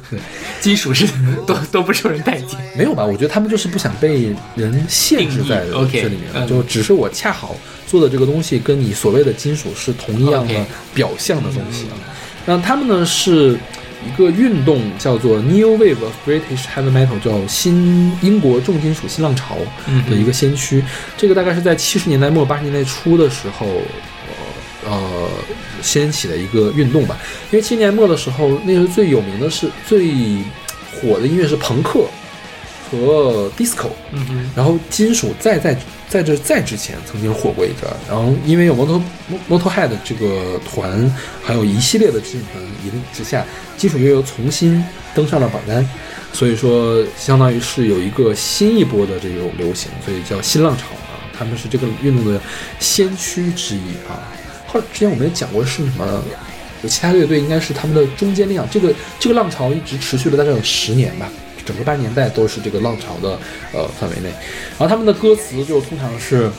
[0.60, 1.08] 金属是
[1.46, 2.60] 都都不受人待见。
[2.76, 3.02] 没有吧？
[3.02, 10.54] 我觉得他们就是不想被人限制在 这里面，嗯就只是我恰好做的这个东西跟你所谓的金属是同一样的
[10.92, 11.96] 表象的东西啊。
[12.44, 13.58] 那他们呢是
[14.04, 19.56] 一个运动，叫做 New Wave of British Heavy Metal，叫新英国重金属新浪潮
[19.86, 20.84] 嗯的一个先驱。
[21.16, 23.66] 这个大概是在七十年代末八十年代初的时候，
[24.84, 25.28] 呃呃
[25.82, 27.16] 掀起的一个运动吧。
[27.50, 30.12] 因为七十年代末的时候，那时候最有名的是最
[30.92, 32.04] 火的音乐是朋克
[32.90, 33.88] 和 disco，
[34.54, 35.76] 然后金属再在
[36.08, 39.00] 在这在之前曾经火过一阵儿，然后因为有 Motor
[39.48, 43.44] Motorhead 这个团，还有一系列的金属团引领之下，
[43.76, 44.82] 金属乐又重新
[45.14, 45.88] 登上了榜单，
[46.32, 52.40] 所以说相当于是有一个新一波的这种流行，所以叫新浪潮啊，他们是这个运动的
[52.78, 54.32] 先驱之一啊。
[54.66, 56.22] 后来之前我们也讲过是什么。
[56.82, 61.26] 有其他乐队应该是他们的中坚力量，这个这个浪潮一直持续了大概有十年吧，
[61.66, 63.38] 整个八十年代都是这个浪潮的
[63.74, 64.30] 呃范围内。
[64.78, 66.50] 然后他们的歌词就通常是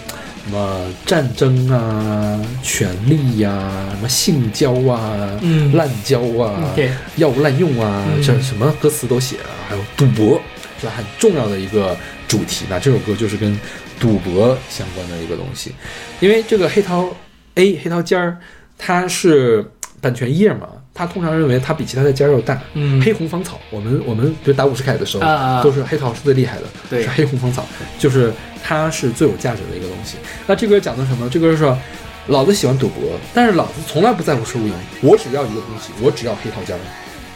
[0.44, 6.76] 什么战争啊、权力呀、什么性交啊、嗯滥交啊、
[7.16, 10.40] 药物滥用啊，嗯这什么歌词都写了，还有赌博，
[10.80, 12.66] 是很重要的一个主题。
[12.70, 13.60] 那这首歌就是跟
[14.00, 15.74] 赌博相关的一个东西，
[16.20, 17.10] 因为这个黑桃
[17.56, 18.38] A 黑桃尖儿，
[18.78, 19.66] 它是
[20.00, 22.60] 版权页嘛，他通常认为他比其他的尖儿要大。
[22.74, 27.64] 嗯黑红芳草，我们我们比如打五十凯的时候，都是黑桃是最厉害的，对是黑红芳草，
[28.00, 28.34] 就是
[28.64, 30.18] 它是最有价值的一个东西。
[30.48, 31.30] 那这歌讲的什么？
[31.30, 31.78] 这歌是说，
[32.28, 36.80] 老子喜欢赌博，但是老子从来不在乎输赢，我只要一个东西，我只要黑桃尖儿，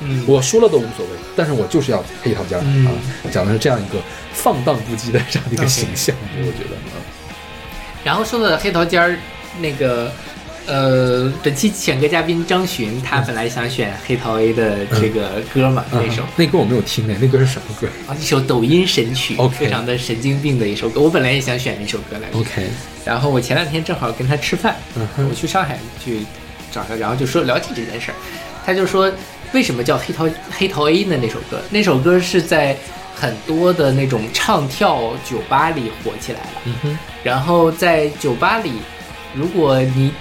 [0.01, 2.91] 嗯，我输了都无所谓，但是我就是要黑桃尖儿、嗯啊，
[3.31, 3.99] 讲的是这样一个
[4.33, 6.97] 放荡不羁的这样的一个形象，我觉得啊。
[8.03, 9.15] 然后说到黑桃尖儿，
[9.59, 10.11] 那个
[10.67, 21.01] 呃，本期选歌嘉宾张巡，他本来想选黑桃 A 的这个歌嘛，那首嗯那歌我没有听呢，那歌是什么歌啊，一首抖音神曲非常的神经病的一首歌。
[21.01, 22.67] 我本来也想选那首歌来着，？OK，
[23.03, 26.19] 然后我前两天正好跟他吃饭，嗯我去上海去
[26.71, 28.15] 找他，然后就说聊起这件事儿，
[28.65, 29.11] 他就说
[29.53, 31.17] 为什么叫黑桃黑桃 A 呢？
[31.19, 32.77] 那首歌，那首歌是在
[33.15, 36.47] 很多的那种唱跳酒吧里火起来了。
[36.65, 38.73] 嗯哼，然后在酒吧里，
[39.33, 40.13] 如果你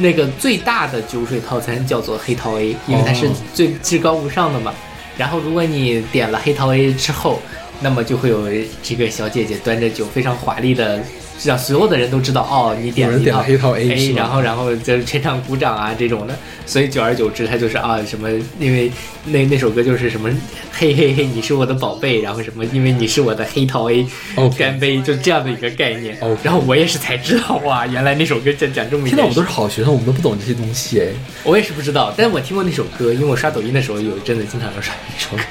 [0.00, 4.72] 那个最大的酒水套餐叫做黑桃 A，因为它是哦最至高无上的嘛。
[5.16, 7.40] 然后如果你点了黑桃 A 之后，
[7.80, 8.48] 那么就会有
[8.82, 11.02] 这个小姐姐端着酒，非常华丽的，
[11.44, 16.36] 让所有的人都知道哦，你点了一套 A 然后然后就全场鼓掌啊这种的。
[16.66, 18.90] 所以久而久之，他就是啊什么，因为
[19.24, 20.28] 那那首歌就是什么
[20.72, 26.16] 嘿嘿嘿，你是我的宝贝，然后什么，因为你是我的黑桃 A，OK 干杯，就这样的一个概念。
[26.20, 29.08] OK 然后我也是才知道哇，原来那首歌讲讲这么。
[29.08, 31.06] 现在我们都是好学生，我们都不懂这些东西哎。
[31.44, 35.42] 我也是不知道，但是我听过那首歌，因为我刷抖音的时候有一阵子经常要刷那首歌。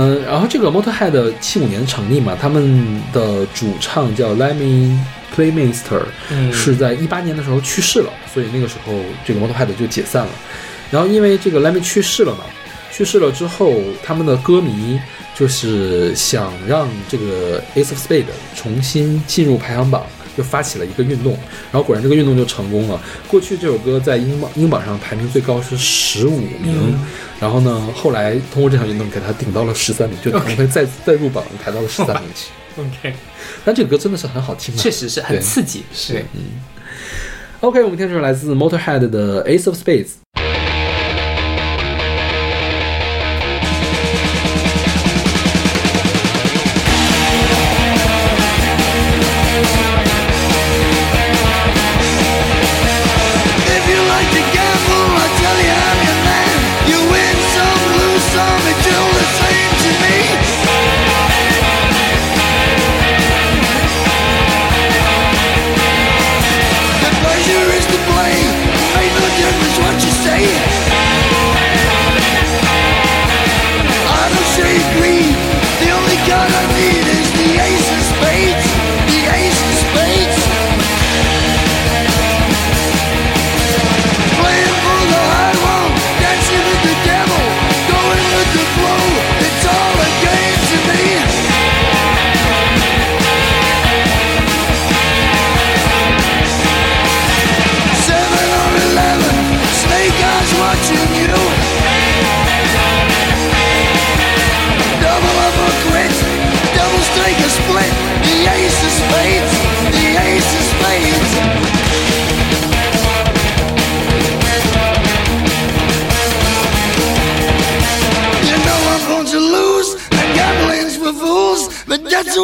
[0.00, 4.96] 嗯，然后这个 Motorhead 七五年成立嘛，他们的主唱叫 Lemmy
[5.34, 8.92] Playmaster，、嗯是在一八年的时候去世了，所以那个时候
[9.24, 10.30] 这个 Motorhead 就解散了。
[10.92, 12.44] 然后因为这个 Lemmy 去世了嘛，
[12.92, 15.00] 去世了之后，他们的歌迷
[15.34, 20.06] 就是想让这个 Ace of Spade 重新进入排行榜，
[20.38, 21.32] 就发起了一个运动。
[21.70, 22.98] 然后果然这个运动就成功了。
[23.26, 27.06] 过去这首歌在英榜英榜上排名最高是十五名，嗯
[27.40, 32.50] 然后呢，后来通过这场运动给它顶到了十三名，就可能会再再入榜排到了十三名去。
[32.80, 33.14] OK，
[33.64, 35.82] 但这个歌真的是很好听啊，确实是很刺激。
[35.92, 36.40] 是，嗯。
[37.60, 40.10] OK，我们听这首来自 Motorhead 的 Ace of Spades。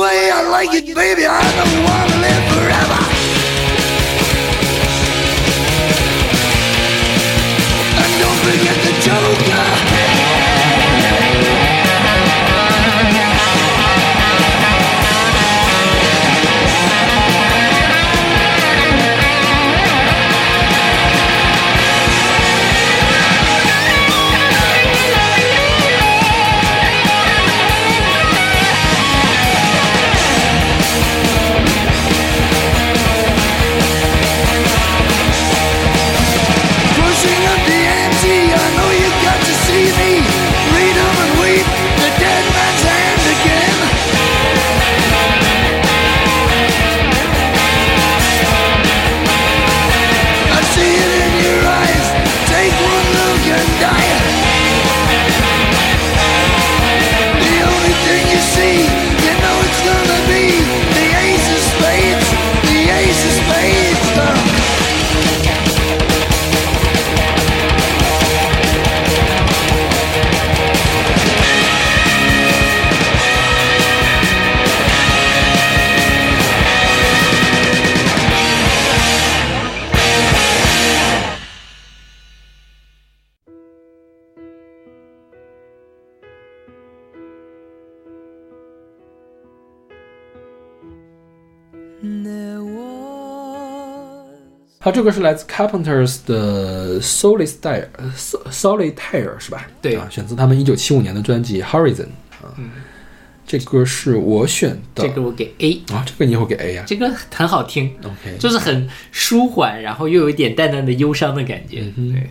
[0.04, 1.24] Way I like it, baby.
[1.24, 3.00] I don't want to live forever.
[8.02, 9.93] And don't forget the Joker.
[94.84, 97.86] 好，这个是来自 Carpenters 的 Solitaire
[98.50, 99.66] Solitaire 是吧？
[99.80, 102.08] 对啊，选自他们一九七五年的专辑 Horizon
[102.42, 102.52] 啊。
[103.46, 105.02] 这歌是我选的。
[105.02, 111.80] 这个我给 A，啊，这个你也会给 A 呀、这个很好听，OK，就是很舒缓，然后又有一点淡淡的忧伤的感觉。
[111.96, 112.30] 对，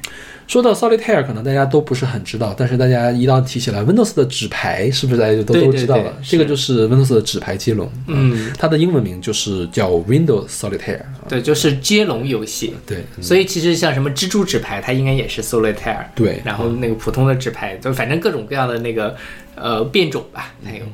[0.53, 6.13] 说到 Solitaire，可能大家都不是很知道，但是大家一到提起来 Windows 的纸牌，是不是大家就都都知道了？
[6.21, 11.25] 这个就是 Windows 的纸牌接龙，嗯，它的英文名就是叫 Windows Solitaire 啊。
[11.27, 12.75] 对，就是接龙游戏。
[12.85, 16.05] 对，嗯所以其实像什么蜘蛛纸牌，它应该也是 Solitaire。
[16.13, 19.15] 对然后那个普通的纸牌，就反正各种各样的那个
[19.55, 20.85] 呃变种吧，还有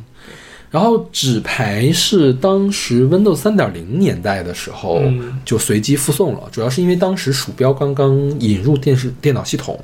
[0.72, 5.40] 然后纸牌是当时 Windows 三点零年代的时候嗯。
[5.44, 9.80] 就随机附送了，主要是因为当时鼠标刚刚引入电视电脑系统，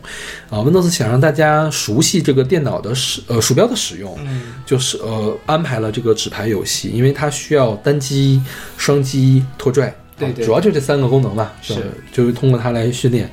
[0.50, 4.54] 啊，Windows 想让大家熟悉这个电脑的使呃鼠标的使用，嗯。
[4.66, 8.40] 就是呃安排了这个纸牌游戏，因为它需要单击、
[8.78, 10.44] 双击、拖拽，对对。
[10.44, 11.74] 啊主要就这三个功能吧，是。
[11.74, 13.28] 呃就是通过它来训练。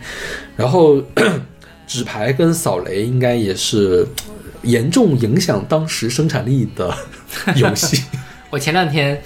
[0.56, 1.02] 然后
[1.86, 6.94] 纸牌跟扫雷应该也是呃严重影响当时生产力的
[7.56, 8.02] 游戏。
[8.50, 9.20] 我前两天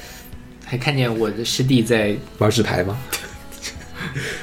[0.65, 2.97] 还看见我的师弟在玩纸牌吗？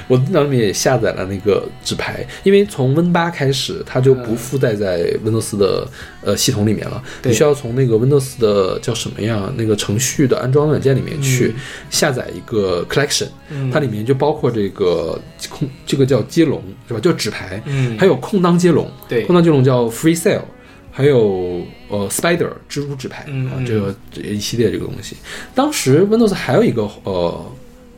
[0.07, 5.87] 我电脑里面也下载了那个纸牌，因为从 Win 八开始，它就不附带在 Windows 的
[6.21, 9.51] 呃系统里面了，对你需要从那个 Windows 的叫什么呀？
[9.55, 11.55] 那个程序的安装软件里面去
[11.89, 15.17] 下载一个 Collection，、嗯它里面就包括这个
[15.49, 16.99] 空，这个叫接龙是吧？
[16.99, 20.41] 叫纸牌，嗯还有空当接龙，对空当接龙叫 Free Cell，
[20.95, 25.17] 还有呃 Spider 蜘蛛纸牌、啊，这个这一系列这个东西。
[25.55, 27.51] 当时 Windows 还有一个呃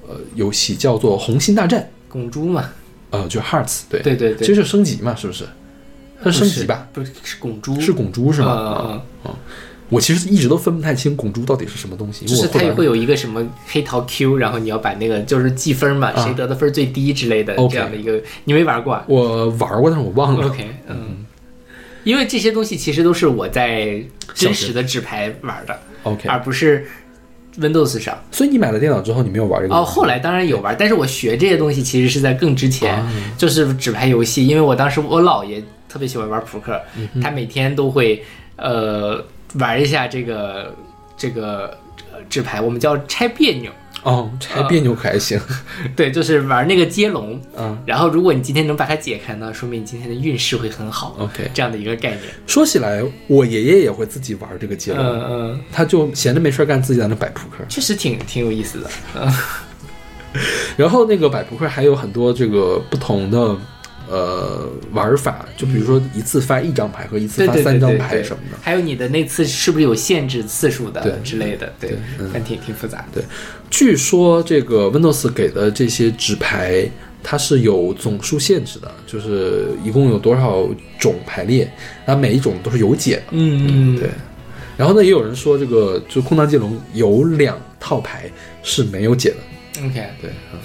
[0.07, 2.69] 呃游戏叫做红心大战，拱猪嘛，
[3.09, 5.43] 呃，就 Hearts，对对对对其实是升级嘛，是不是？
[6.23, 6.87] 它是升级吧？
[6.93, 8.79] 不是是拱猪，是拱猪是吗？
[8.85, 9.37] 嗯嗯啊
[9.87, 20.47] 我其实一直都分不太清拱猪到底是什么东西，是它也会有一个什么黑桃 Q，然后你要把那个就是计分嘛，谁得的分最低之类的这样的一个，你没玩过啊我玩过，但是我忘了。
[20.47, 21.24] ？OK，嗯，
[22.05, 24.01] 因为这些东西其实都是我在
[24.33, 26.85] 真实的纸牌玩的，OK，而不是
[27.59, 28.17] Windows 上。
[28.31, 29.75] 所以你买了电脑之后，你没有玩这个？
[29.75, 34.47] 哦，后来当然有玩，但是我学这些东西其实是在更之前，啊就是纸牌游戏。
[34.47, 38.23] 因为我当时我姥爷特别喜欢玩扑克，嗯他每天都会
[38.55, 39.21] 呃
[39.55, 40.73] 玩一下这个
[41.17, 41.77] 这个
[42.13, 43.71] 呃纸牌，我们叫拆别扭。
[44.05, 45.39] 哦，拆别扭可还行。
[45.95, 51.15] 对，就是玩那个接龙，嗯然后如果你今天能把它解开呢，说明你今天的运势会很好。
[51.19, 52.21] OK 这样的一个概念。
[52.45, 55.03] 说起来，我爷爷也会自己玩这个接龙。
[55.03, 57.65] 嗯嗯，他就闲着没事干，自己在那摆扑克。
[57.67, 58.89] 确实挺挺有意思的。
[59.19, 59.33] 嗯
[60.75, 63.55] 然后那个摆扑克还有很多这个不同的
[64.09, 68.57] 呃玩法，就比如说一次发一张牌和一次发三张牌什么的。
[68.61, 71.73] 还有你的那次是不是有限制次数的对之类的？
[71.79, 73.21] 对对嗯，还挺挺复杂的。
[73.21, 73.23] 对，
[73.69, 76.89] 据说这个 Windows 给的这些纸牌，
[77.23, 80.67] 它是有总数限制的，就是一共有多少
[80.99, 81.71] 种排列，
[82.05, 83.23] 那每一种都是有解的。
[83.31, 84.09] 嗯嗯，对。
[84.77, 88.29] 然后呢，也有人说这个就空当接龙有两套牌
[88.61, 89.37] 是没有解的。
[89.83, 90.55] OK，对，啊，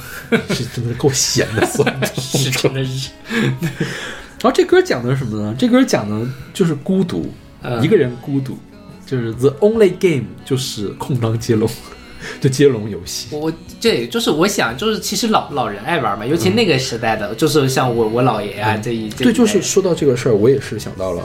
[0.54, 5.54] 是真的够闲的，算是真的是，然后这歌讲的是什么呢？
[5.58, 7.82] 这歌讲的就是孤独，嗯。
[7.82, 8.56] 一个人孤独，
[9.04, 11.68] 就是 the only game 就是空当接龙，
[12.40, 13.28] 就接龙游戏。
[13.32, 21.22] 我我对，就是我想，就是其实老老人爱玩嘛，尤其那个时代的，就是像我我姥爷啊这一对，就是说到这个事儿，我也是想到了，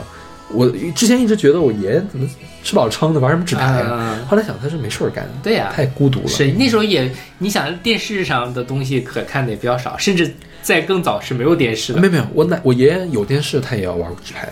[0.52, 2.28] 我之前一直觉得我爷爷怎么
[2.62, 3.90] 吃饱撑的玩什么纸牌啊？
[3.90, 6.28] 啊后来想他是没事儿干，对呀太孤独了。
[6.28, 10.32] 是那时候也，你想电视上的东西可看的也比较少，甚至
[10.62, 12.00] 在更早是没有电视的。
[12.00, 14.48] 没有没有，我奶我爷爷有电视，他也要玩纸牌，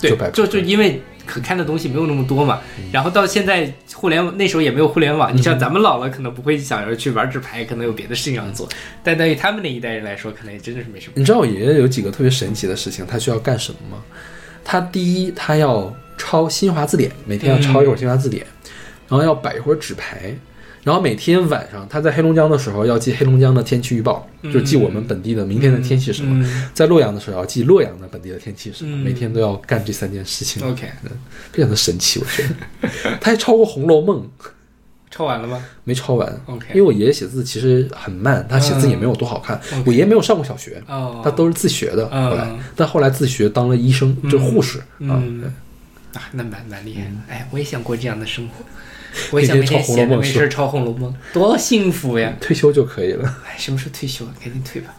[0.00, 2.60] 对就摆，就就因为可看的东西没有那么多嘛。
[2.78, 8.68] 嗯然后到现在互联网那时候也没有互联网，你像咱们老了可能不会想着去玩纸牌，可能有别的事情要做。
[9.02, 11.12] 但对于他们那一代人来说，可能也真的是没什么。
[11.16, 14.02] 你知道我爷爷有几个特别神奇的事情，他需要干什么吗？
[14.70, 18.46] 他第一，他要抄新华字典，每天要抄一会儿新华字典，
[19.08, 20.36] 然后要摆一会儿纸牌，
[20.82, 26.68] 然后每天晚上他在黑龙江的时候要记黑龙江的天气预报，就是记我们本地的明天的天气是什么；嗯。
[26.74, 28.98] 在洛阳的时候要记洛阳的本地的天气是什么，嗯。
[28.98, 30.86] 每天都要干这三件事情，OK，
[31.50, 32.90] 非常的神奇，我觉得。
[33.22, 34.28] 他还抄过《红楼梦》，
[35.10, 35.62] 抄完了吗？
[35.84, 39.60] 没抄完 OK 因为我爷爷写字其实很慢，他写字也没有多好看。
[39.72, 42.08] 嗯我爷爷没有上过小学，哦，他都是自学的。
[42.12, 44.84] 嗯后来，但后来自学当了医生，就是护士啊。
[45.00, 45.42] 嗯
[46.14, 47.10] 啊，那蛮蛮厉害的。
[47.28, 48.64] 哎，我也想过这样的生活，
[49.32, 52.32] 我也想每天每天抄红楼梦是吧闲着没事儿抄《红楼梦》，多幸福呀！
[52.40, 53.36] 退休就可以了。
[53.46, 54.32] 哎，什么时候退休啊？
[54.42, 54.94] 赶紧退吧。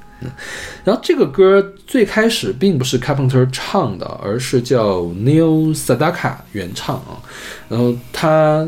[0.84, 7.16] 然后这个歌最开始并不是 Carpenter 唱的，而是叫 Neil Sedaka 原唱啊。
[7.70, 8.68] 然后他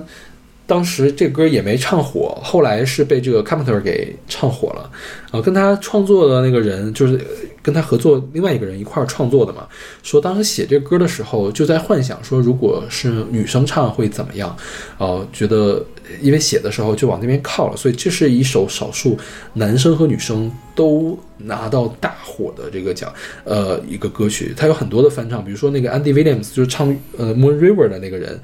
[0.72, 4.90] 当时这歌也没唱火，后来是被这个 Carpenter 给唱火了。
[5.32, 7.20] 啊，跟他创作的那个人就是
[7.62, 9.68] 跟他合作另外一个人一块儿创作的嘛。
[10.02, 14.56] 说当时写这歌的时候就在幻想说，如果是女生唱会怎么样？
[14.98, 15.86] 呃，觉得
[16.22, 19.18] 因为写的时候就往那边靠了，所以这是一首少数
[19.52, 23.14] 男生和女生都拿到大火的这个奖，
[23.44, 24.54] 呃，一个歌曲。
[24.56, 28.40] 它有很多的翻唱，比如说那个 Andy Williams 就是唱呃 Moon River 的那个人，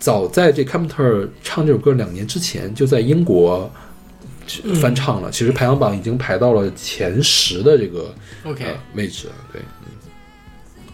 [0.00, 3.70] 早在这 Carpenter 唱这首歌两年之前就在英国。
[4.82, 9.92] 翻唱了，其实排行榜已经排到了前十的这个 OK 呃位置了，对，嗯，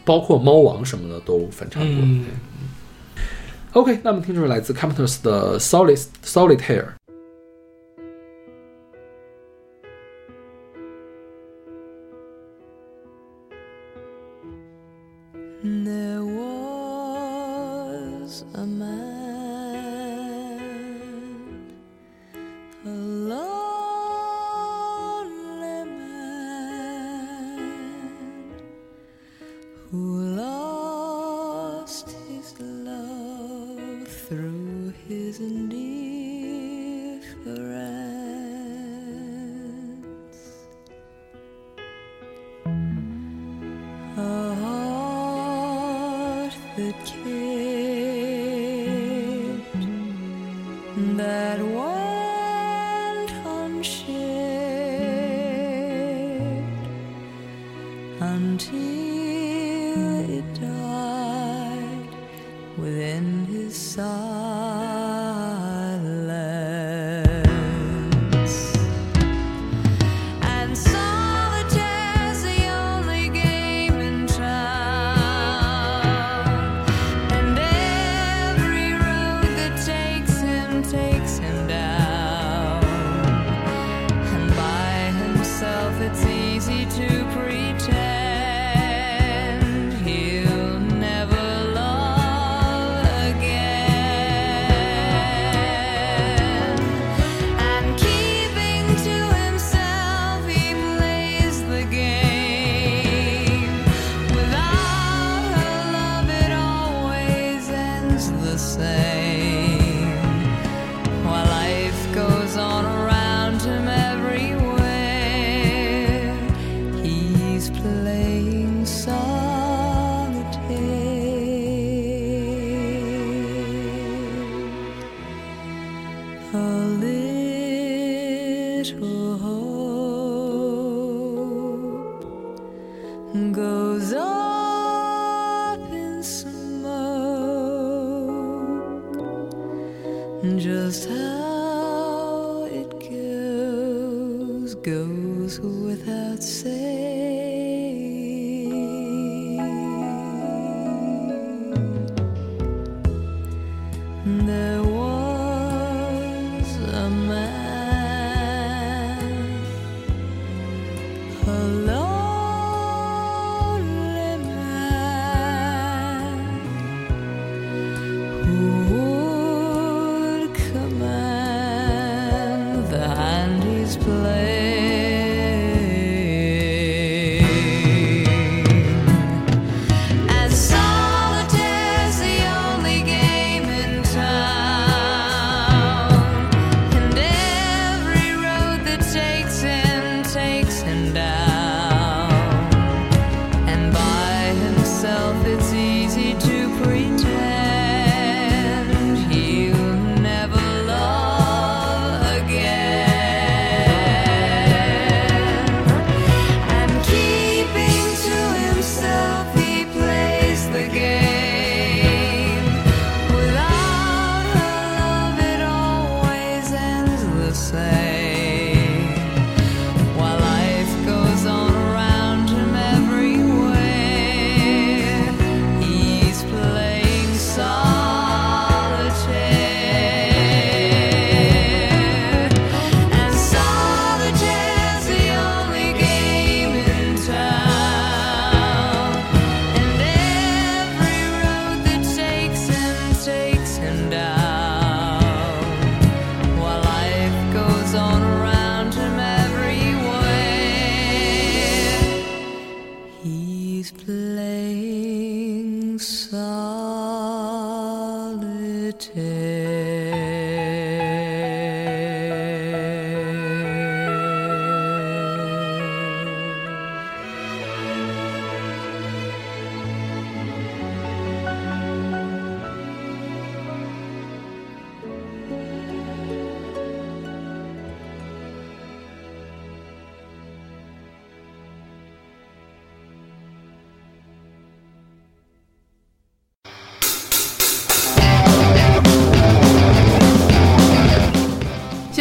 [0.04, 2.02] 包括猫王什么的都翻唱过。
[2.04, 2.26] 嗯
[3.72, 6.88] OK，那么听这首来自 Carpenters 的 Solid Solitaire。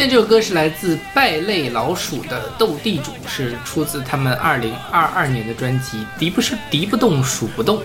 [0.06, 7.78] 在这首歌是来自败类老鼠的《斗地主》，是出自他们二零二二年的专辑《敌不是敌不动鼠不动》。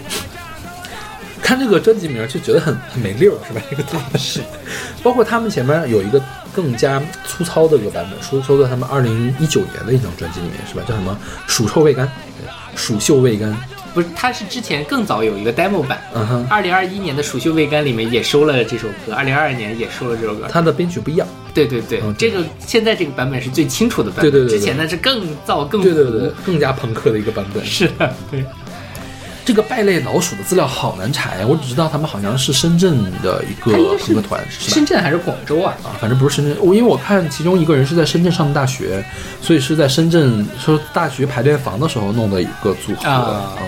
[1.41, 3.61] 看这个专辑名就觉得很很没溜儿，是吧？
[3.71, 4.39] 这个版本是，
[5.01, 6.21] 包括他们前面有一个
[6.53, 10.83] 更加粗糙的一个版本，说说在他们二零一九年的一张专辑里面，是吧？
[10.87, 11.17] 叫什么
[11.49, 12.07] “鼠臭未干”，
[12.39, 12.47] 对
[12.77, 13.51] 鼠嗅未干。
[13.95, 20.47] 不是，它是之前更早有一个 demo 版，嗯哼，二零二一年的《鼠嗅未干》里面也收了这首歌，二零二二年也收了这首歌。
[20.47, 21.27] 它的编曲不一样。
[21.53, 27.65] 对对对，嗯这个现在这个版本是最清楚的版本，对对对对之前呢是更燥更糊对对对，更加朋克的一个版本。
[27.65, 28.43] 是的，对。
[29.43, 34.85] 这个败类老鼠的资料好难查呀，我只知道他们好像是深圳的一个朋克团，是深？
[34.85, 35.73] 圳还是广州啊？
[35.83, 39.03] 啊，反正不是深圳，我因为我看其中一个人是在深圳上的大学，
[39.41, 43.09] 所以是在深圳说大学排练房的时候弄的一个组合。
[43.09, 43.67] 啊嗯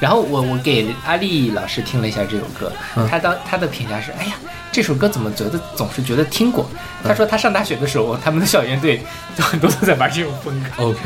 [0.00, 4.32] 然后我我给阿丽老师听了一下这首歌，嗯他当他的评价是，哎呀，
[4.72, 6.68] 这首歌怎么觉得总是觉得听过？
[7.04, 9.00] 他说他上大学的时候，他们的校园队
[9.36, 10.98] 就很多都在玩这种风格，OK，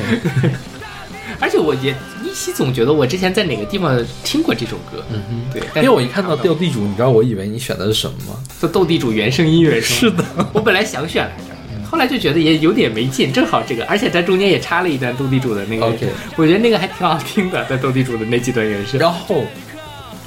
[1.41, 1.91] 而且我也
[2.23, 5.53] 依稀总觉得我之前在哪个地方听过这首歌，嗯哼。
[5.53, 8.39] 对，因为我一看到斗地主，你知道我以为你选的是什么吗？
[8.61, 11.57] 做斗地主原声音乐是的，我本来想选来着。
[11.89, 18.99] 后来就觉得也有点没劲，正好这个，而且它中间也插了一段斗地主的那个 OK 我觉得那个还挺好听的，在斗地主的那几段原声。
[18.99, 19.45] 然后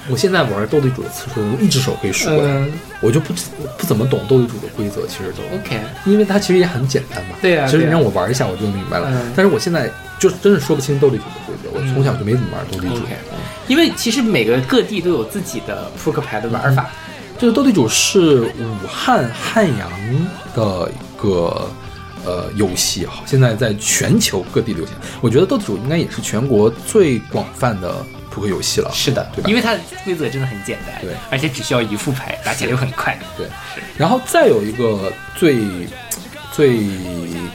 [0.10, 3.34] 我现在玩斗地主的次数一只手可以数过来，嗯我就不
[3.78, 5.43] 不怎么懂斗地主的规则，其实都。
[5.55, 7.36] ，OK，因为它其实也很简单嘛。
[7.41, 9.10] 对啊其实你让我玩一下，我就明白了。
[9.12, 9.89] 嗯但是我现在
[10.20, 13.05] 就真的说不清斗地主的规则，我从小就没怎么玩斗地主。
[13.68, 16.89] 因为其实每个各地都有自己的扑克牌的玩法。
[17.38, 19.89] 这个斗地主是武汉汉阳
[20.53, 21.70] 的一个
[22.26, 24.93] 呃游戏，好，现在在全球各地流行。
[25.22, 27.95] 我觉得斗地主应该也是全国最广泛的
[28.30, 28.91] 扑克游戏了。
[28.93, 33.17] 是的对，吧因为它的规则真的很简单，对，而且只需要一副牌，打起来又很快。
[33.38, 33.47] 对，
[33.97, 35.65] 然后再有一个最
[36.51, 36.80] 最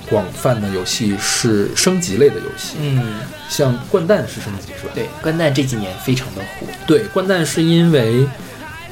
[0.08, 4.92] 广泛的游戏是升级类的游戏，嗯，像掼蛋是升级是吧？
[4.94, 6.66] 对，掼蛋这几年非常的火。
[6.86, 8.26] 对，掼蛋是因为，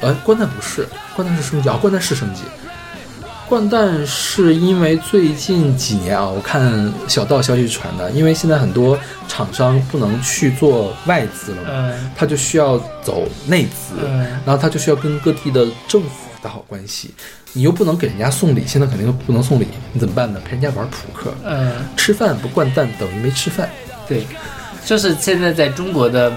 [0.01, 2.43] 呃，掼蛋不是，掼蛋是升级啊，掼蛋是升级。
[3.49, 16.09] 掼蛋是因为最近几年啊，我看小道消息传的，因为现在很多厂商不能去做外资了嘛，嗯他就需要走内资，嗯然后他就需要跟各地的政府
[16.41, 17.13] 打好关系，
[17.51, 20.41] 你又不能给人家送礼，现在肯定不能送礼，你怎么办呢？
[20.43, 23.69] 陪人家玩扑克，嗯，吃饭不掼蛋等于没吃饭。
[24.07, 24.25] 对，
[24.83, 26.31] 就是现在在中国的，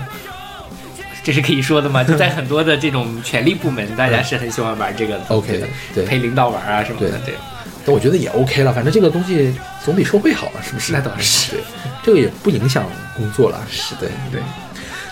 [1.26, 2.02] 这是可以说的吗？
[2.06, 5.24] 就在很多的这种权力部门，大家是很喜欢玩这个的。
[5.26, 7.34] OK 的对陪领导玩啊什么的，对，
[7.84, 9.52] 但我觉得也 OK 了，反正这个东西
[9.84, 10.92] 总比收费好嘛，是不是？
[10.92, 11.60] 那倒是对，
[12.04, 13.60] 这个也不影响工作了。
[13.68, 14.40] 是对对。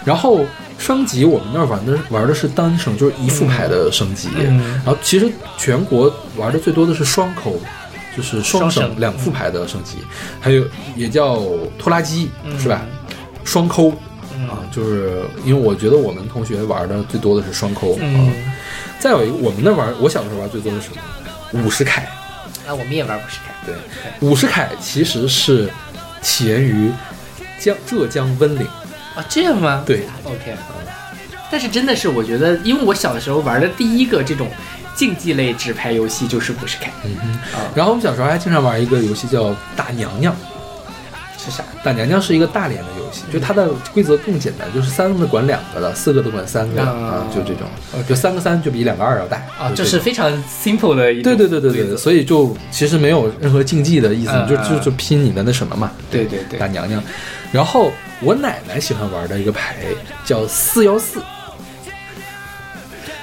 [0.05, 0.45] 然后
[0.79, 4.29] 升级，我们那儿玩的玩的是单升，就是一副牌的升级。
[4.39, 7.61] 嗯然后其实全国玩的最多的是双抠，
[8.17, 9.97] 就是双双省省两副牌的升级，
[10.41, 11.43] 还有也叫
[11.77, 12.83] 拖拉机，嗯是吧？
[13.43, 13.93] 双抠。
[14.37, 18.33] 嗯啊，就是因为我觉得我们同学玩的最多的是双扣，嗯啊，
[18.99, 21.63] 再有一个我们那玩，我小时候玩最多的是什么？
[21.65, 22.03] 五十凯，
[22.67, 23.55] 啊，我们也玩五十凯。
[23.67, 23.75] 对，
[24.21, 25.71] 五十凯其实是
[26.21, 26.91] 起源于
[27.61, 28.67] 江浙江温岭，
[29.15, 29.83] 啊，这样吗？
[29.87, 30.55] 对，OK。
[31.51, 34.51] 但是真的是，我觉得，因为我小的时候玩的第一个这种
[34.97, 36.91] 竞技类纸牌游戏就是五十凯。
[37.05, 40.35] 嗯哼啊，然后我们小时候还经常玩一个游戏叫打娘娘，
[41.45, 41.63] 是啥？
[41.83, 47.67] 打娘娘是一个大连的游戏，就它的规则更简单，就是三个管两个的，四个的管三个的啊啊，就这种，
[48.09, 57.03] 就三个三就比两个二要大啊，就这是非常 simple 的一对对对对对所以就其实没有任何竞技的意思，嗯就就嗯就拼你的那什么嘛，对对对打娘娘。
[57.53, 59.77] 然后我奶奶喜欢玩的一个牌
[60.25, 61.21] 叫四幺四。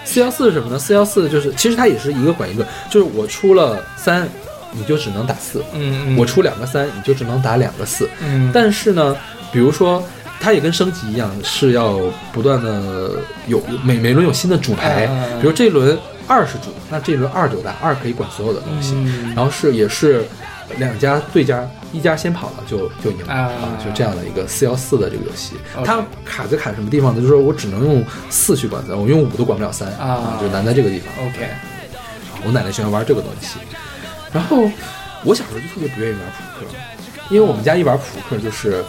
[0.04, 0.78] 四幺四是什么呢？
[0.78, 4.28] 四幺四就是其实它也是一个管一个，就是我出了三，
[4.72, 8.10] 你就只能打四；嗯嗯，我出两个三，你就只能打两个四。
[8.22, 9.16] 嗯，但是呢，
[9.52, 10.04] 比如说，
[10.40, 12.00] 它也跟升级一样，是要
[12.32, 13.12] 不断的
[13.48, 15.08] 有每每轮有新的主牌，
[15.40, 15.98] 比如这一轮
[16.28, 19.34] 二是主，那这一轮二就大，二可以管所有的东西，嗯。
[19.36, 20.24] 然后是也是
[20.78, 23.52] 两家对家，一家先跑了就就赢了啊。
[23.84, 27.18] 就这样的一个四幺四的这个游戏它卡就卡什么地方呢？
[27.20, 30.40] 就是说我只能用四去管三，我用五都管不了三啊。
[30.40, 31.26] 就难在这个地方。
[31.26, 31.48] OK，
[32.46, 33.60] 我奶奶喜欢玩这个东西，
[34.34, 34.70] 然后
[35.24, 36.72] 我小时候就特别不愿意玩扑克，
[37.30, 38.84] 因为我们家一玩扑克就是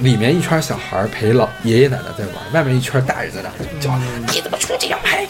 [0.00, 3.96] 里面一圈小孩陪老爷爷奶奶在玩，外面一圈大人在那儿叫、
[4.32, 5.26] 你怎么出这张牌？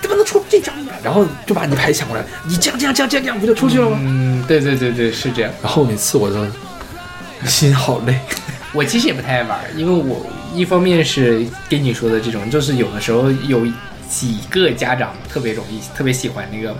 [0.00, 0.98] 怎么能出这张牌？
[1.02, 3.98] 然后就把你牌抢过来，你这样这样这样这样这样不就出去了吗？
[4.00, 5.52] 嗯，对对对对，是这样。
[5.62, 6.46] 然后每次我都
[7.46, 8.18] 心好累，
[8.72, 13.66] 我其实也不太爱玩，因为我一方面是跟你说的这种，就是有的时候有
[14.08, 16.76] 几个家长特别容易特别喜欢那个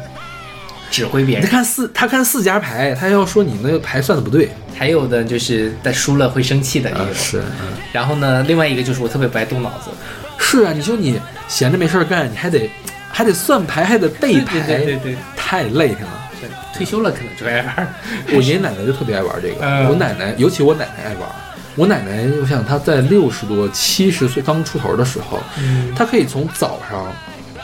[0.92, 1.44] 指挥别人。
[1.44, 7.14] 他看四，他看四家牌，他要说你那个牌算的不对，还有的就是在输了会生气的也有。
[7.14, 9.90] 是，嗯，然后呢，另外一个就是我特别不爱动脑子，
[10.38, 11.18] 是啊，你说你
[11.48, 12.70] 闲着没事儿干，你还得
[13.10, 16.18] 还得算牌，还得背牌，对对对对太累挺了。
[16.74, 17.88] 退休了可能就爱玩儿。
[18.34, 21.28] 我爷爷奶奶就特别爱玩这个， 嗯我奶奶，尤其我奶奶爱玩。
[21.74, 27.12] 我奶奶，我想她在六十多、七十岁刚出头的时候，嗯她可以从早上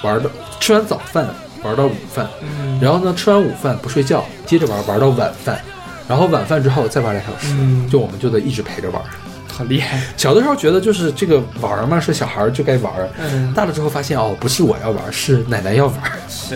[0.02, 1.26] 玩到吃完早饭
[1.62, 5.60] 玩到午饭，嗯然后呢吃完午饭不睡觉，接着玩玩到晚饭，
[6.08, 9.02] 然后晚饭之后再玩俩小时，嗯就我们就得一直陪着玩。
[9.48, 10.00] 好厉害。
[10.16, 16.00] 小的时候觉得就是这个玩嘛，是小孩就该玩，嗯大了之后发现哦，不是我要玩，是奶奶要玩。
[16.28, 16.54] 是，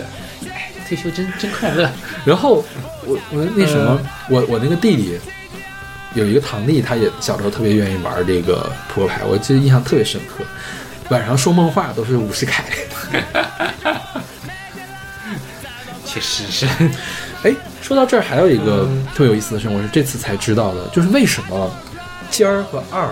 [0.49, 1.89] 哎，退休真真快乐。
[2.23, 2.63] 然后
[3.05, 5.19] 我我那什么，嗯我我那个弟弟
[6.13, 10.41] 有一个堂弟，他也小时候特别愿意玩这个扑克牌，我记得印象特别深刻。
[11.09, 12.63] 晚上说梦话都是五十凯。
[16.13, 16.67] 确实是。
[17.43, 21.71] 哎，说到这儿还有一个嗯特别有意思的事情，我是这次才知道的，就是为什么
[22.29, 23.09] 尖儿和二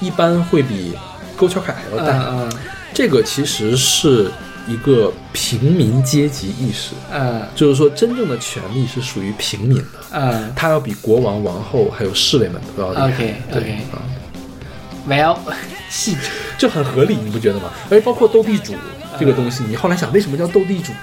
[0.00, 0.94] 一般会比
[1.36, 2.28] 勾圈凯还要大。
[2.30, 2.50] 嗯
[2.92, 4.30] 这个其实是
[4.66, 9.84] 一个平民阶级意识，嗯就是说真正的权利是属于平民的。
[10.12, 13.06] 嗯他要比国王、王后还有侍卫们都要厉害。
[13.08, 14.00] OK，对 OK 啊
[15.08, 15.36] ，，Well，
[15.90, 16.30] 细致。
[16.56, 17.70] 这很合理，你不觉得吗？
[17.90, 18.74] 而且包括斗地主
[19.20, 20.98] 这个东西，你后来想为什么叫斗地主呢？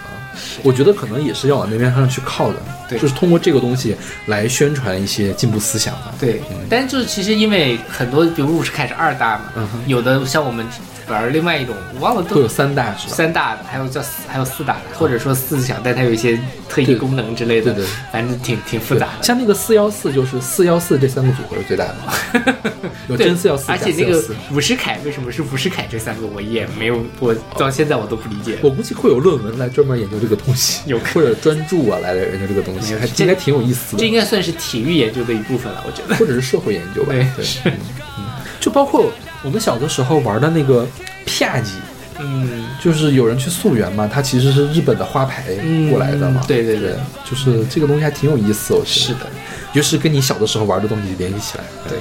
[0.61, 2.55] 我觉得可能也是要往那边上去靠的，
[2.89, 3.95] 对就是通过这个东西
[4.27, 6.13] 来宣传一些进步思想的。
[6.19, 10.65] 对，但就是其实因为很多，比如五十开始二大嘛，有的像我们
[11.07, 13.13] 玩另外一种，我忘了都有三大是吧？
[13.15, 16.39] 三大的，还有叫还有四大的，或者说四小，但它有一些
[16.69, 19.23] 特异功能之类的，对对反正挺挺复杂的。
[19.23, 21.95] 像那个四幺四，就是四幺四这三个组合是最大的，
[23.09, 28.57] 有对真四幺四，而且那个假414五十凯为什么是五十凯这三个，我也没有，我到现在我都不理解。
[28.61, 34.13] 我估计会有论文来专门研究这个东西，有 或者专注啊来研究这个东西，有还应该挺有意思的这应。
[34.13, 36.15] 该算是体育研究的一部分了，我觉得。
[36.15, 37.11] 或者是社会研究吧。
[37.13, 37.73] 对对，是嗯
[38.19, 38.25] 嗯，
[38.59, 39.11] 就包括
[39.43, 40.87] 我们小的时候玩的那个
[41.25, 41.73] 啪叽，
[42.19, 45.43] 嗯，就是有人去溯源嘛，它其实是日本的花牌
[45.89, 46.41] 过来的嘛。
[46.43, 46.95] 嗯对对对
[47.29, 48.89] 就是这个东西还挺有意思，我觉得。
[48.89, 49.27] 是的，
[49.73, 51.63] 就是跟你小的时候玩的东西联系起来。
[51.89, 51.97] 对，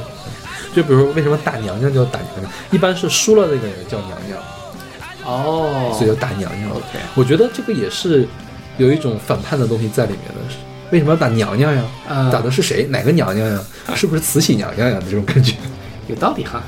[0.74, 4.38] 就比如说为什么打娘娘叫打娘娘，一般是输了那个人叫娘娘，
[5.24, 6.70] 哦，所以叫打娘娘。
[6.70, 8.28] OK 我觉得这个也是
[8.78, 10.54] 有一种反叛的东西在里面的。
[10.90, 11.82] 为什么要打娘娘呀？
[12.10, 12.84] 嗯打的是谁？
[12.84, 13.60] 哪个娘娘呀？
[13.96, 15.00] 是不是慈禧娘娘呀？
[15.04, 15.54] 这种感觉。
[16.06, 16.62] 有道理哈。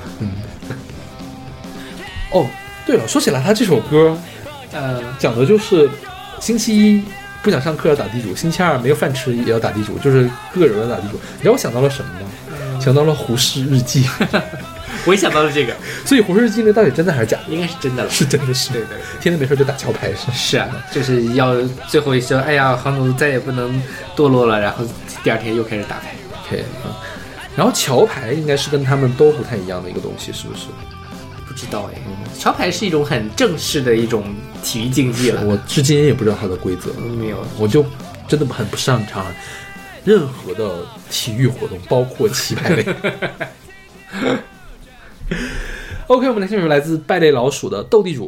[2.35, 2.47] 哦，
[2.85, 4.17] 对了，说起来，他这首歌
[4.73, 5.89] 呃，讲的就是
[6.41, 7.05] 星期一
[7.43, 11.19] 不想上课要打地主，星期二没有饭吃也要打地主，就是个人要打地主。
[11.37, 12.81] 你知道我想到了什么吗？
[12.81, 14.05] 想到了《胡适日记
[15.07, 15.75] 》，我也想到了这个，
[16.05, 17.55] 所以《胡适日记》那到底真的还是假的？
[17.55, 18.11] 应该是真的了。
[18.11, 20.33] 是真的是，对对对天天没事就打桥牌是。
[20.33, 21.55] 是啊，就是要
[21.89, 23.81] 最后一说，哎呀，黄总再也不能
[24.17, 24.85] 堕落了，然后
[25.23, 26.15] 第二天又开始打牌。
[26.45, 26.93] OK 啊，
[27.57, 30.67] 然后桥牌应该是跟他们都不太一样的一个东西，是不是？
[31.55, 32.03] 不知道哎，
[32.37, 34.25] 桥牌是一种很正式的一种
[34.65, 35.41] 体育竞技了。
[35.47, 37.87] 我至今也不知道它的规则，没有，我就
[38.27, 39.25] 真的很不擅长
[40.05, 42.85] 任何的体育活动，包括棋牌类。
[46.09, 48.27] OK，我们来听一首来自败类老鼠的《斗地主》。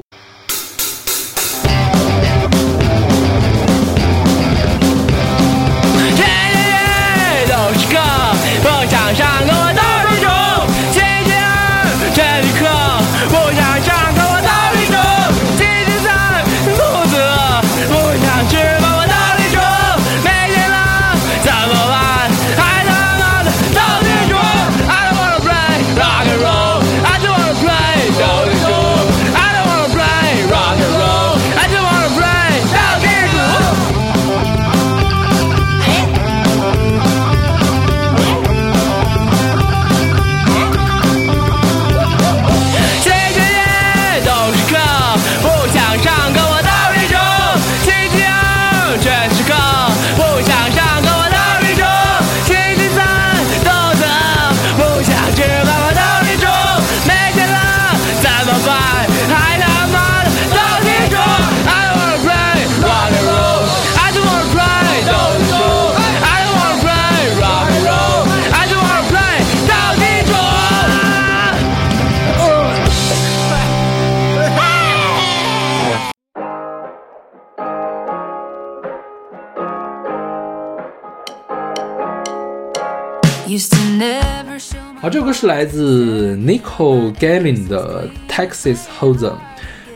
[85.27, 89.35] 歌是来自 Nicole Gallin 的 Texas Hold'em，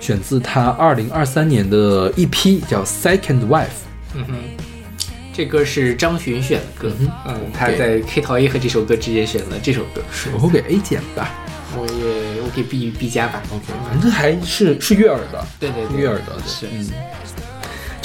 [0.01, 3.69] 选自他二零二三年的 EP 叫 Second Wife。
[4.17, 4.35] 嗯哼，
[5.33, 6.93] 这歌是张巡选的歌，
[7.29, 11.31] 嗯，他在 K 桃 A 和这首歌之间选了这首歌，是我给 A 减吧。
[11.79, 13.41] 我也我给 B B 加吧。
[13.53, 16.91] OK，反正还是是悦耳的，对对对悦耳的，是嗯。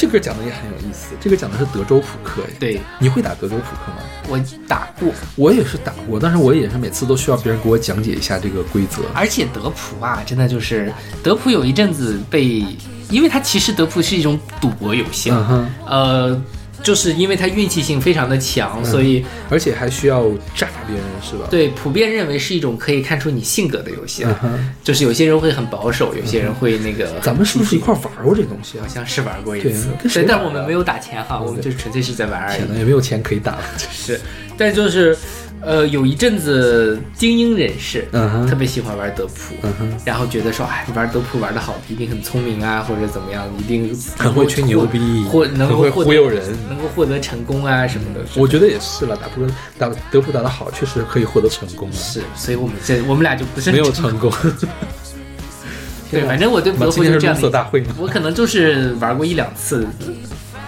[0.06, 2.44] 这个讲的也很有意思，这个讲的是德州扑克。
[2.44, 3.98] 哎，对你会打德州扑克吗？
[4.30, 9.02] 我打过，我也是打过，但是我也是每次都需要别人给我讲解一下这个规则。
[9.16, 10.94] 而且德扑啊，真的就是
[11.24, 12.64] 德扑有一阵子被，
[13.10, 16.44] 因为它其实德扑是一种赌博游戏，嗯哼，呃，
[16.86, 20.24] 就是因为他运气性非常的强，所以而且还需要
[20.56, 24.24] 炸别人，是吧？，对普遍认为是一种可以看出你性格的游戏。
[24.44, 27.20] 嗯，就是有些人会很保守，有些人会那个。
[27.22, 28.94] 咱们是不是一块玩过这东西啊好？
[28.94, 33.64] 像是玩过一次，跟谁对，但我们没有打钱哈，我们就纯粹是在玩而已也没有钱可以打了。
[33.92, 34.22] 是，
[34.56, 35.18] 但就是，
[35.62, 48.20] 呃，有一阵子精英人士，嗯哼特别喜欢玩德扑，嗯哼然后觉得说，哎，玩德扑玩的好，一定很聪明啊，或者怎么样，一定很会吹牛逼或能会够忽悠人能够获得成功啊什么的。
[48.36, 51.94] 我觉得也是了，打扑克打德扑打的好，确实可以获得成功啊。
[51.96, 54.32] 是，所以我们这我们俩就不是没有成功。
[56.12, 57.96] 对，反正我对德扑就是就这样的，大会吗？
[57.98, 59.88] 我可能就是玩过一两次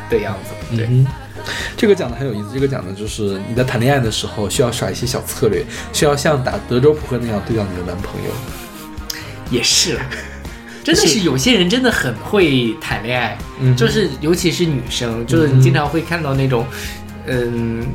[0.09, 0.75] 的样子。
[0.75, 1.05] 对，嗯，
[1.75, 2.49] 这个讲的很有意思。
[2.53, 8.31] 这个讲的就是你在谈恋爱的时候需要耍一些小策略，需要像打德州扑克那样对到你的男朋友。
[9.49, 9.99] 也是。
[10.83, 16.65] 真的是有些人真的很会谈恋爱，嗯就是尤其是女生，就是你经常会看到那种，
[17.25, 17.85] 嗯，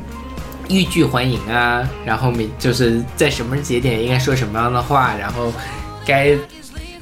[0.69, 5.51] 欲拒还迎啊，然后每就是在什么节点应该说什么样的话，然后
[6.05, 6.37] 该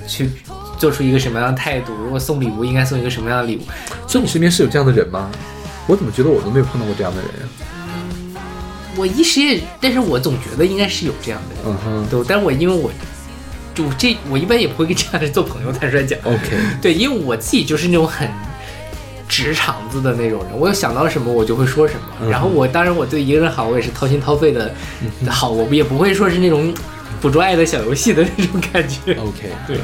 [0.08, 0.30] 去
[0.78, 3.62] 做出一个什么样的态度，如果送礼物应该送一个什么样的礼物，
[4.08, 5.30] 所以你身边是有这样的人吗？
[5.88, 8.42] 我怎么觉得我都没有碰到过这样的人呀、
[8.96, 12.08] 我一时也，但是我总觉得应该是有这样的人，嗯哼。
[12.10, 12.92] 对，但我因为我
[13.74, 18.30] 就这我一般也不会跟这样的人做朋友，坦率讲，，OK，对，因为我自己就是那种很
[19.30, 22.02] 直肠子的那种人，我有想到什么我就会说什么。
[22.22, 24.74] 嗯然后我当然我对一个人好，我也是掏心掏肺的
[25.30, 26.74] 好，我也不会说是那种
[27.22, 29.14] 捕捉爱的小游戏的那种感觉。
[29.14, 29.78] OK，对，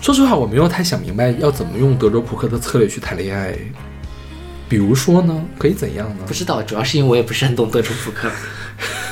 [0.00, 3.54] 说实话，我没有太想明白要怎么用德州扑克的策略去谈恋爱。
[4.68, 6.32] 比如说呢，可以怎样呢不？
[6.32, 8.30] 知道，主要是因为我也不是很懂德州扑克。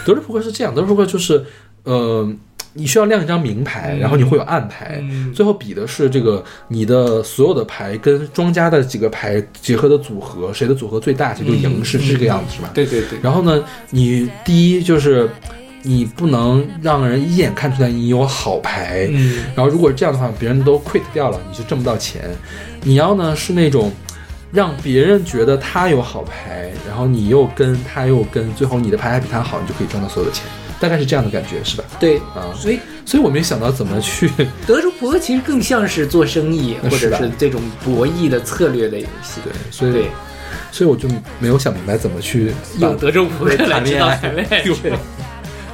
[0.06, 1.44] 德州扑克是这样，德州扑克就是，
[1.82, 2.32] 呃，
[2.74, 12.70] 你需要亮一张明牌，然后你会有暗牌，嗯最后比的是这个你的所有的牌跟庄家的几个牌结合的组合，谁的组合最大谁就赢，是是这个样子是吧？
[12.72, 15.28] 对对对，然后呢，你第一就是
[15.82, 19.44] 你不能让人一眼看出来你有好牌，嗯。
[19.54, 22.22] 然后如果这样的话，别人都 quit 掉了，你就挣不到钱。
[22.82, 23.92] 你要呢是那种
[24.52, 30.44] 让别人觉得他有好牌，然后你又跟他又跟，最后你的牌还比他好，你就可以赚到所有的钱，
[30.80, 31.84] 大概是这样的感觉，是吧？
[32.00, 32.18] 对。
[32.34, 32.48] 啊。
[32.54, 34.30] 所以所以我没想到怎么去，
[34.66, 39.40] 德州扑克其实更像是做生意 或者是这种博弈的策略类游戏。
[39.44, 40.10] 对，所以对，
[40.70, 41.08] 所以我就
[41.38, 44.20] 没有想明白怎么去用德州扑克来知谈恋爱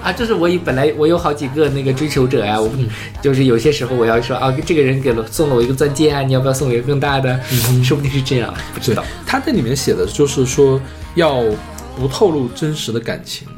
[0.04, 2.86] 啊，就是我以本来我有好几个那个追求者呀、我嗯
[3.22, 7.40] 就是有些时候我要说啊，这个人给了送了我一个钻戒啊，你要不要送我一个更大的？
[7.82, 10.78] 说不定是这样，不知道。，他在里面写的就是说
[11.14, 11.42] 要
[11.96, 13.48] 不透露真实的感情，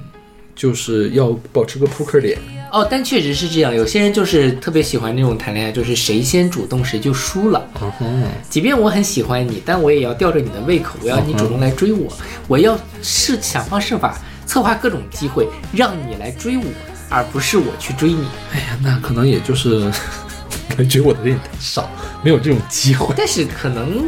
[0.55, 2.39] 就是要保持个扑克脸。
[2.73, 7.67] 哦，但确实是这样，有些人就是特别喜欢那种谈恋爱，就是谁先主动谁就输了。
[7.81, 12.13] 嗯哼，即便我很喜欢你，但我也要吊着你的胃口，我要你主动来追我，
[12.47, 16.65] 我要是想方设法策划各种机会让你来追我，
[17.11, 18.25] 而不是我去追你。
[18.53, 19.91] 哎呀，那可能也就是
[20.77, 21.91] 感觉我的人也太少，
[22.23, 23.15] 没有这种机会。
[23.19, 24.03] 但是可能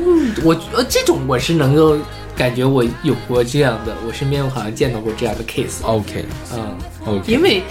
[0.45, 1.99] 我呃这种我是能够
[2.37, 5.83] 感觉我有过这样的，我身边我好像见到过这样的 case。
[5.83, 6.25] OK
[6.55, 7.63] 嗯，OK，因为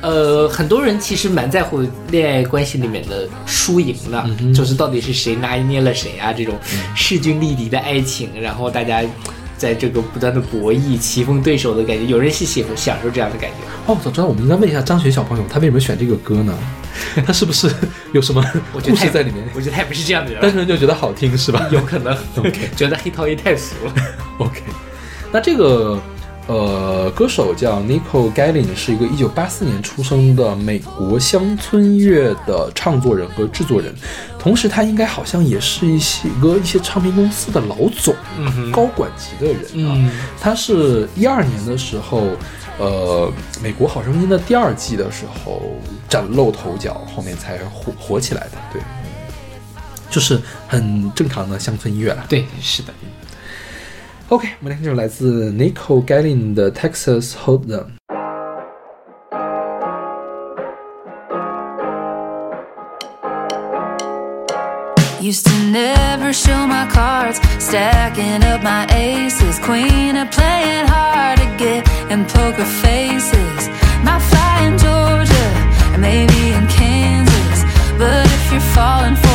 [0.00, 6.54] 呃很多人其实蛮在乎恋爱关系里面的输赢的，就是到底是谁拿捏了谁啊这种
[6.94, 9.02] 势均力敌的爱情，然后大家。
[9.62, 13.56] 在这个不断的博弈、棋逢对手的感觉，有人是喜欢享受这样的感觉。
[13.86, 16.52] 哦，早知道我们应该问一下张学小朋友，他为什么选这个歌呢？
[17.24, 17.72] 他是不是
[18.12, 19.44] 有什么故事在里面？
[19.54, 21.64] 我觉得他也不是这样的人单，纯就觉得好听是吧？
[21.70, 23.94] 有可能 OK 觉得黑桃 A 太俗了。
[24.38, 24.62] OK，
[25.30, 25.96] 那这个
[26.52, 33.94] 呃歌手叫 Nicole Galin，是一个1984年出生的美国乡村乐的唱作人和制作人，
[34.38, 38.14] 同时他应该好像也是一些个一些唱片公司的老总，
[38.70, 39.94] 高管级的人啊。
[39.96, 42.26] 嗯他是一二年的时候，
[42.78, 43.32] 呃，
[43.62, 45.62] 美国好声音的第二季的时候
[46.08, 48.82] 崭露头角，后面才火火起来的，对。
[50.10, 50.38] 就是
[50.68, 52.26] 很正常的乡村音乐了。
[52.28, 52.92] 对，是的。
[54.31, 57.85] OK，我们来听这首来自 Nico Galin 的 Texas Hold'em。
[65.19, 69.59] Used to never wanna show my cards, stacking up my aces.
[69.59, 73.69] Queen of playing hard to get in poker faces.
[74.03, 75.47] Might fly in Georgia,
[75.93, 77.63] and maybe in Kansas.
[77.97, 79.30] But if you're falling for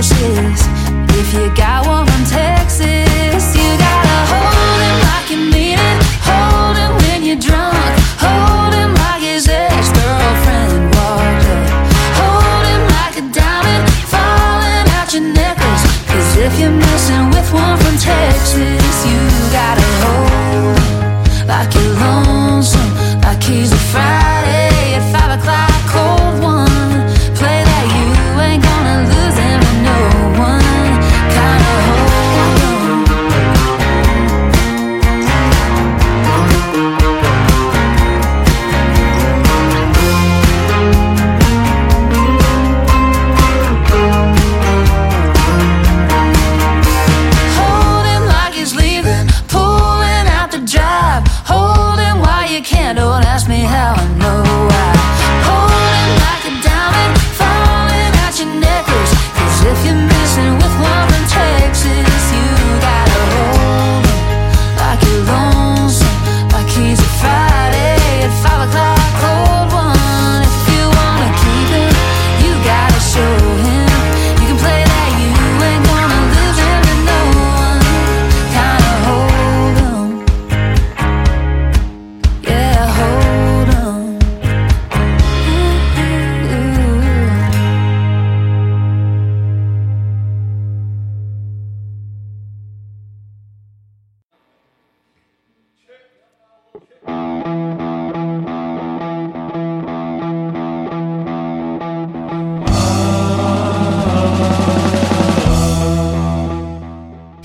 [0.00, 1.67] If you got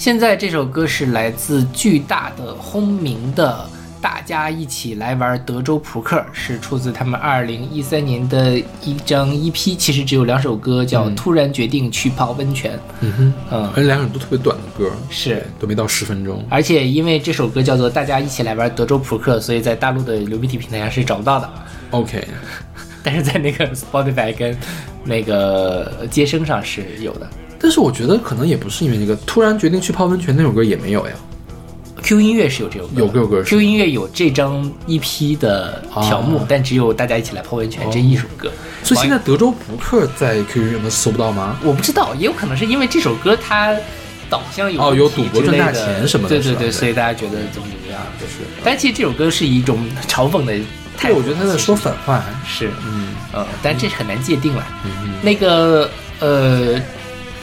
[0.03, 3.65] 现在这首歌是来自巨大的轰鸣的。
[4.01, 12.73] 大家一起来玩德州扑克，是出自他们二零一三年的一张 EP，其实只有两首歌，叫《突然决定去泡温泉》。
[12.99, 16.43] 嗯哼，嗯而且两首都特别短的歌，是都没到十分钟。
[16.49, 21.49] 而且因为这首歌叫做《大家一起来玩德州扑克》，所以在大陆的流媒体平台上是找不到的。
[21.91, 22.27] OK，
[23.01, 24.57] 但是在那个 Spotify 跟
[25.05, 27.29] 那个接生上是有的。
[27.63, 31.13] 但是我觉得可能也不是因为那个突然决定去泡温泉那首歌也没有呀。
[32.01, 38.51] Q 音乐是有这首歌，有这首歌是 Q 音乐有这张 EP 的条目，啊但只有大家一起来泡温泉这一首歌。
[38.83, 41.57] 所以现在德州扑克在 QQ 上能搜不到吗？
[41.63, 43.73] 我不知道，也有可能是因为这首歌它
[44.29, 48.33] 导向有哦有赌博赚大钱什么的对对对，所以大家觉得怎么怎么样，就是，
[48.65, 50.51] 但其实这首歌是一种嘲讽的
[50.97, 51.19] 态对，度。
[51.19, 52.21] 我觉得他在说反话。
[52.45, 54.67] 是，嗯呃，但这是很难界定了。
[54.83, 55.89] 嗯那个
[56.19, 56.77] 呃，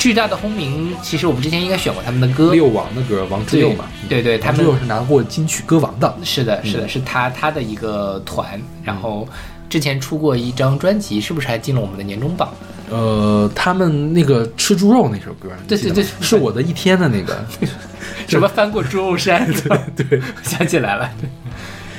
[0.01, 6.17] 巨大的轰鸣，其实我们之前应该选过他们的歌，六王的歌，王之对佑嘛，对对，他们王之佑是拿过金曲歌王的。
[6.25, 9.29] 是的，是的，嗯是他他的一个团，然后
[9.69, 12.49] 之前出过一张专辑，是不是还进了我们的年终榜？
[12.89, 17.39] 呃，他们那个吃猪肉那首歌，对对对是我的一天的那个，
[18.27, 19.47] 什么翻过猪肉山？
[19.95, 21.13] 对 对， 想起来了。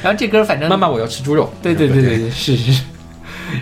[0.02, 1.54] 然后这歌反正妈妈我要吃猪肉。
[1.62, 2.82] 对对对对对，是是。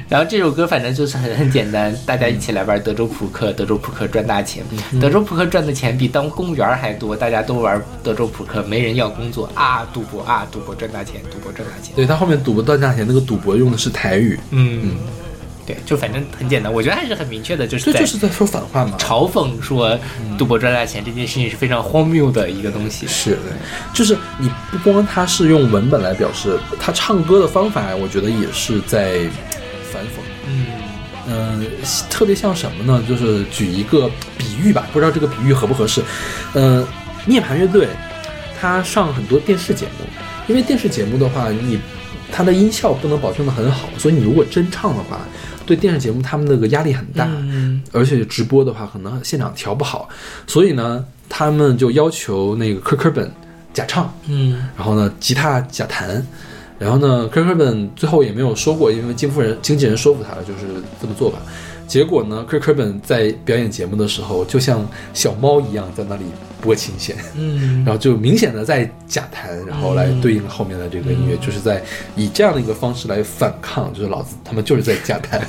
[0.07, 4.63] 然后这首歌反正就是很很简单，大家一起来玩德州扑克，德州扑克赚大钱，
[4.99, 11.93] 德州扑克赚的钱比当公务员还多，大家都玩德州扑克，没人要工作啊，赌博啊，赌博赚大钱，赌博赚大钱。
[11.95, 14.95] 对他后面赌博赚大钱，那个赌博用的是台语，嗯，
[15.65, 18.97] 对，就反正很简单，我觉得还是很明确的，就是这就是在说反话嘛。
[18.97, 19.97] 嘲讽说
[20.37, 23.05] 赌博赚大钱这件事情是非常荒谬的一个东西。
[23.05, 23.37] 是的，
[23.93, 29.19] 就是你不光他是用文本来表示，他唱歌的方法，我觉得也是在
[29.91, 30.19] 反讽。
[30.47, 30.65] 嗯
[31.27, 31.61] 呃、
[32.09, 33.03] 特别像什么呢？
[33.07, 36.01] 就是举一个比喻吧，不知道这个比喻合不合适。
[36.53, 36.87] 呃，
[37.25, 37.87] 涅槃乐队，
[38.59, 40.05] 他上很多电视节目，
[40.47, 41.79] 因为电视节目的话，你
[42.31, 45.19] 它的音效不能保证的很好，所以你如果真唱的话，
[45.67, 50.09] 对电视节目他们那个压力很大，嗯而且直播的话可能现场调不好，
[50.47, 53.31] 所以呢，他们就要求那个科科本
[53.71, 56.25] 假唱，嗯然后呢，吉他假弹，
[56.79, 61.39] 然后呢，科科本最后也没有说过，因为经夫人经纪人说服他了，就是这么做吧。
[61.85, 66.23] 结果呢，科科本在表演节目的时候，就像小猫一样在那里
[66.61, 71.83] 拨琴弦，嗯然后就明显的在假弹，然后来对应后面的这个音乐，就是在
[72.15, 75.41] 以这样的一个方式来反抗，就是老子他们就是在假弹。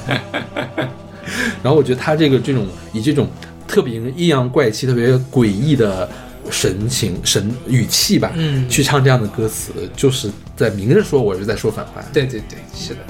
[1.62, 3.28] 然后我觉得他这个这种以这种
[3.68, 6.08] 特别阴阳怪气、特别诡异的
[6.50, 10.30] 神情、神语气吧，嗯去唱这样的歌词，就是
[10.60, 12.02] 在明着说我是在说反话。
[12.12, 13.00] 对对对，是的，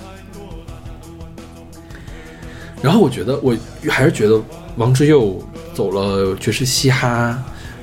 [2.80, 3.57] 然后我觉得我
[3.88, 4.40] 还是觉得
[4.76, 5.44] 王之佑
[5.74, 7.42] 走了爵士嘻哈，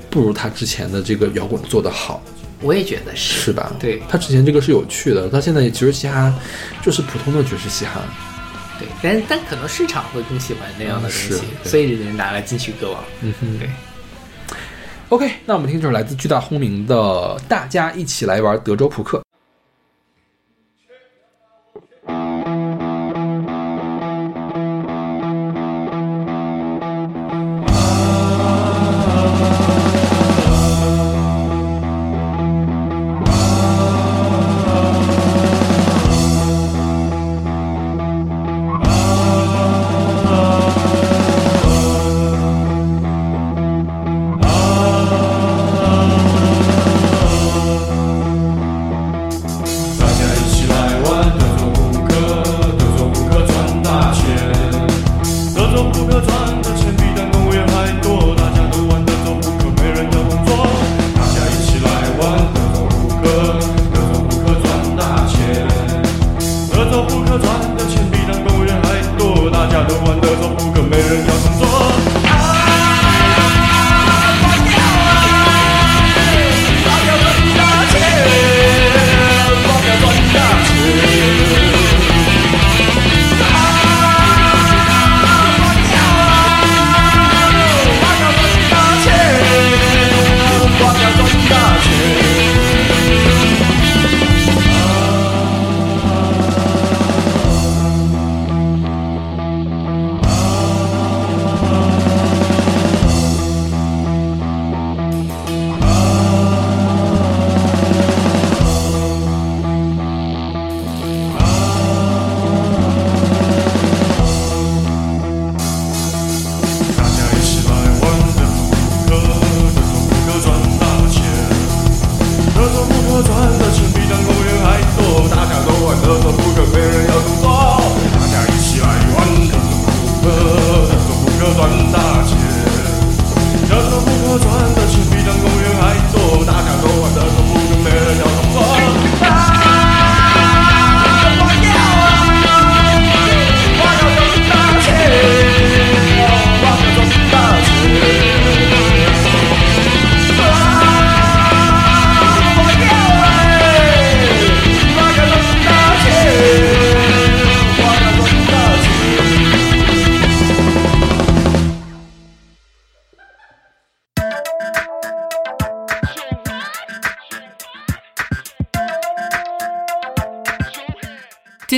[0.10, 2.24] 不如他之前的这个摇滚做得好。
[2.62, 3.42] 我也觉得是。
[3.42, 3.74] 是吧？
[3.78, 6.34] 对他之前这个是有趣的，他现在爵士嘻哈
[6.82, 8.00] 就是普通的爵士嘻哈。
[8.80, 13.04] 对，但但可能市场会更喜欢那样的东西所以人家拿来金曲歌王。
[13.20, 13.70] 嗯哼对。
[15.10, 16.96] OK，那我们听这首来自巨大轰鸣的
[17.50, 19.18] 《大家一起来玩德州扑克》。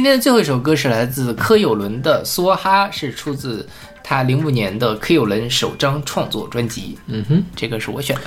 [0.10, 3.68] 天的最后一首歌是来自柯有伦的《梭哈》，是出自
[4.04, 6.98] 他零五年的柯有伦首张创作专辑。
[7.06, 8.22] 嗯哼，这个是我选的。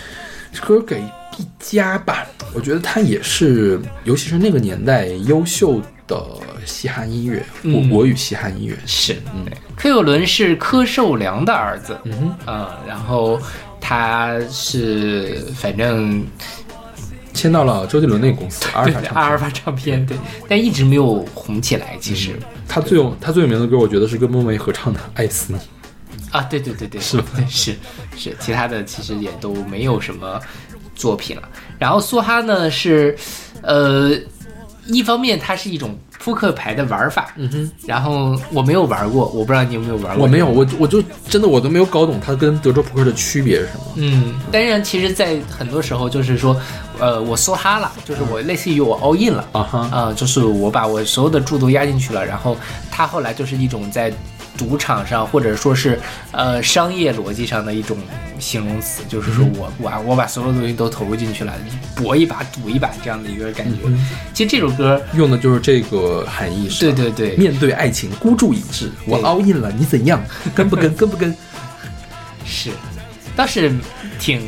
[0.53, 1.03] 这歌给
[1.37, 2.25] 毕加吧，
[2.55, 6.25] 我觉得他也是，尤其是那个年代优秀的
[6.65, 8.77] 嘻哈音乐，国嗯国语嘻哈音乐。
[8.87, 13.41] 是，嗯，柯有伦是柯受良的儿子，嗯哼，嗯，然后
[13.81, 16.25] 他是反正
[17.33, 20.17] 签到了周杰伦那个公司阿尔法唱片阿尔法唱片，对，
[20.49, 21.97] 但一直没有红起来。
[22.01, 25.59] 其实、他最有他最有名的歌，我觉得是跟孟梅合唱的《爱死你》。
[26.31, 27.77] 啊，对对对对，是 对是
[28.17, 30.41] 是，其他的其实也都没有什么
[30.95, 31.43] 作品了。
[31.79, 33.17] 然后梭哈呢是，
[33.61, 34.11] 呃，
[34.87, 40.25] 一方面它是一种扑克牌的玩法，嗯哼，然后我没有玩过，我不知道你有没有玩过。
[40.25, 43.85] 我没有，我我就真的我都没有搞懂它跟德州扑克的区别是什么。
[43.97, 46.57] 嗯，当然，其实，在很多时候就是说，
[46.99, 52.57] 呃，我梭哈了，就是我类似于我 all in 了啊哈，啊、就是我把我所有的注都压进去了，然后
[52.91, 54.13] 它后来就是一种在
[54.57, 55.99] 赌场上或者说是
[56.31, 57.97] 呃商业逻辑上的一种
[58.39, 61.53] 形容词，就是说我我我把所有东西都投入进去了，
[61.97, 63.79] 搏一把赌一把这样的一个感觉。
[64.35, 66.93] 其实这首歌，用的就是这个含义是？
[66.93, 70.23] 对对对，面对爱情孤注一掷，我 all in 了，你怎样？
[70.55, 70.95] 跟不跟？
[70.95, 71.35] 跟 不跟？
[72.45, 72.71] 是，
[73.35, 73.73] 倒是
[74.19, 74.43] 挺，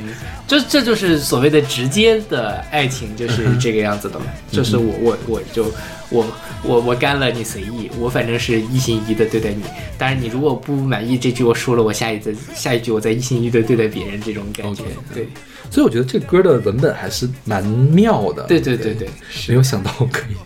[0.47, 4.27] 这这就是所谓的直接的爱情，就是这个样子的了。
[4.51, 5.73] 就是我我我就
[6.11, 6.27] 我
[6.63, 9.63] 我我干了，你随意，我反正是一心一意的对待你。
[9.99, 14.85] 当然，你如果不满意这句我说了，我下一次下一句我再一心一意的对待别人，这种感觉。
[15.13, 15.29] 对
[15.71, 18.45] 所以我觉得这歌的文本还是蛮妙的。
[18.45, 19.09] 对对对对，
[19.49, 20.37] 没有想到可以，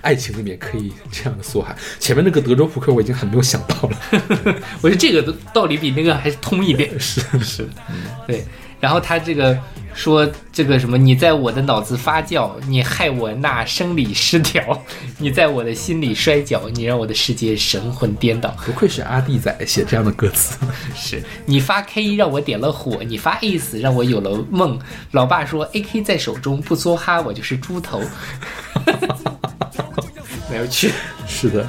[0.00, 1.76] 爱情里面可以这样的梭哈。
[1.98, 3.98] 前面那个德州扑克我已经很没有想到了。
[4.80, 6.88] 我觉得这个道理比那个还是通一点。
[6.98, 7.68] 是是，
[8.26, 8.44] 对，
[8.82, 9.56] 然后他这个
[9.94, 14.82] 说这个什么，你在我的脑子发酵，你害我那生理失调，
[15.18, 18.50] 你在我的心里摔跤，你让我的世界神魂颠倒。
[18.66, 20.58] 不愧是阿弟仔写这样的歌词。
[20.96, 24.76] 是你发 K 让我点了火，你发 Ace 让我有了梦。
[25.12, 28.02] 老爸说 AK 在手中不梭哈，我就是猪头。
[30.50, 30.90] 没有去。
[31.28, 31.64] 是的，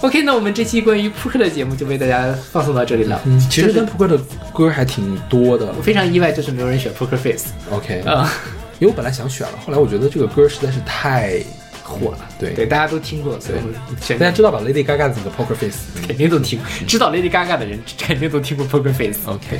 [0.00, 3.20] OK，那我们这期关于扑克的节目就为大家放送到这里了。
[3.24, 4.18] 嗯，其实跟扑克的
[4.52, 5.82] 歌还挺多的我。
[5.82, 8.30] 非常意外，就是没有人选 Poker Face OK，啊、
[8.78, 11.40] 因为我本来想选了，后来我觉得这个歌实在是太
[11.82, 12.18] 火了。
[12.38, 15.78] 对对，大家都听过，所以我们选大家知道吧？Lady Gaga 的那个 Poker Face。
[16.06, 19.18] 肯定都听，知道 Lady Gaga 的人肯定都听过 Poker Face。
[19.26, 19.58] OK，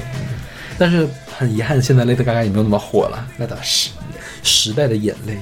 [0.79, 1.09] 但是
[1.39, 3.27] 很遗憾，现在 Lady Gaga 也没有那么火了。
[3.37, 3.91] 那倒是。
[4.47, 5.39] 时代的眼泪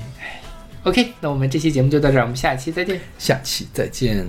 [0.85, 3.01] ，OK，那我们这期节目就到这儿，我们下期再见。
[3.19, 4.25] 下期再见。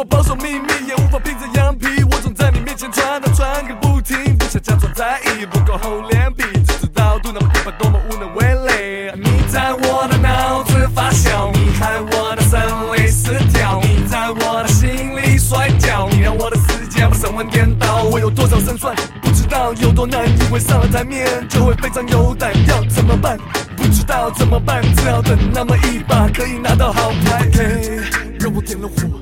[0.00, 1.86] 法保守秘密，也无法披着羊皮。
[2.04, 9.12] 我总在你面前传啊传个不停，不想假装在意，不够厚脸皮，只知道度那么一百，多么无能为力。
[9.20, 12.60] 你在我的脑子发酵，你害我的生
[12.94, 18.04] 理失调，你在我的心里摔跤，你让我的世界把神魂颠倒。
[18.04, 23.36] 我有多少胜算，不知道有多难，以为上了台面就会非常有胆，要怎么办？
[23.76, 27.46] 不知道怎么办，只好等那么一把，可以拿到好牌。
[27.52, 28.00] K，
[28.38, 29.20] 让我点了火，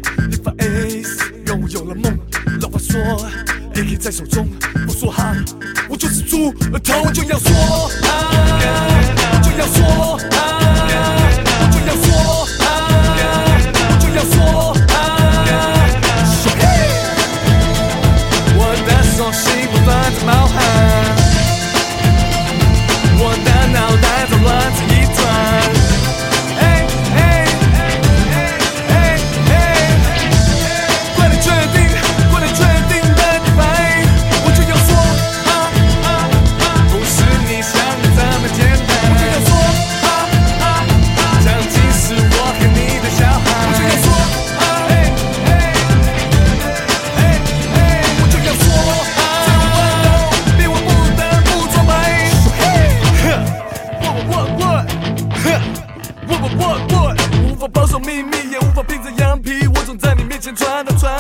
[4.09, 4.49] 在手中，
[4.87, 5.37] 不说哈，
[5.87, 6.51] 我就是猪
[6.83, 7.51] 头，我就要说，
[9.35, 10.19] 我就要说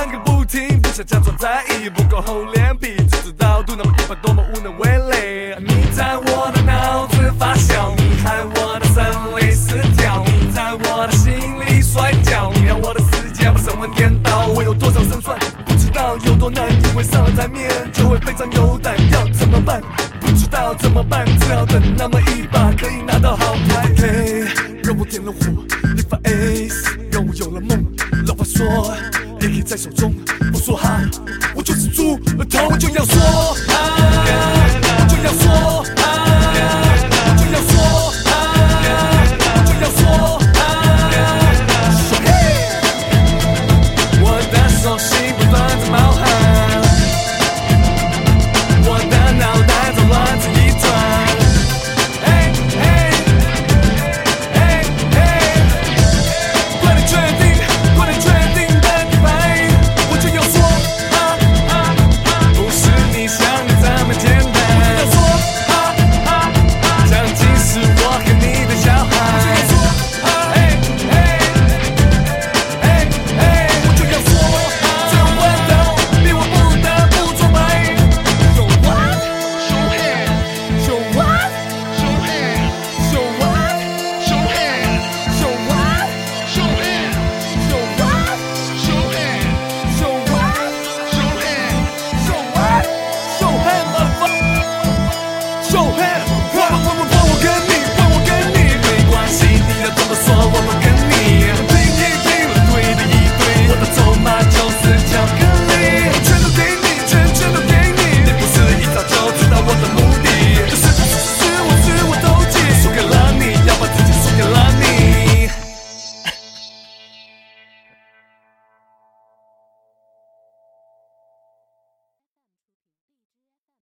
[0.06, 5.56] 个不停，不想假装在意，不够厚脸皮，只知道度那么一把，多么无能为力。
[5.60, 11.34] 你在我的脑子发酵，你害我的生理失调，你在我的心
[11.66, 14.46] 里摔跤，你让我的世界把神魂颠倒。
[14.48, 19.82] 我有多少胜算，不知道有多难，以为上了台面就会非常有胆，要怎么办？
[20.20, 22.37] 不知道怎么办，只好等那么一
[32.78, 33.57] 就要说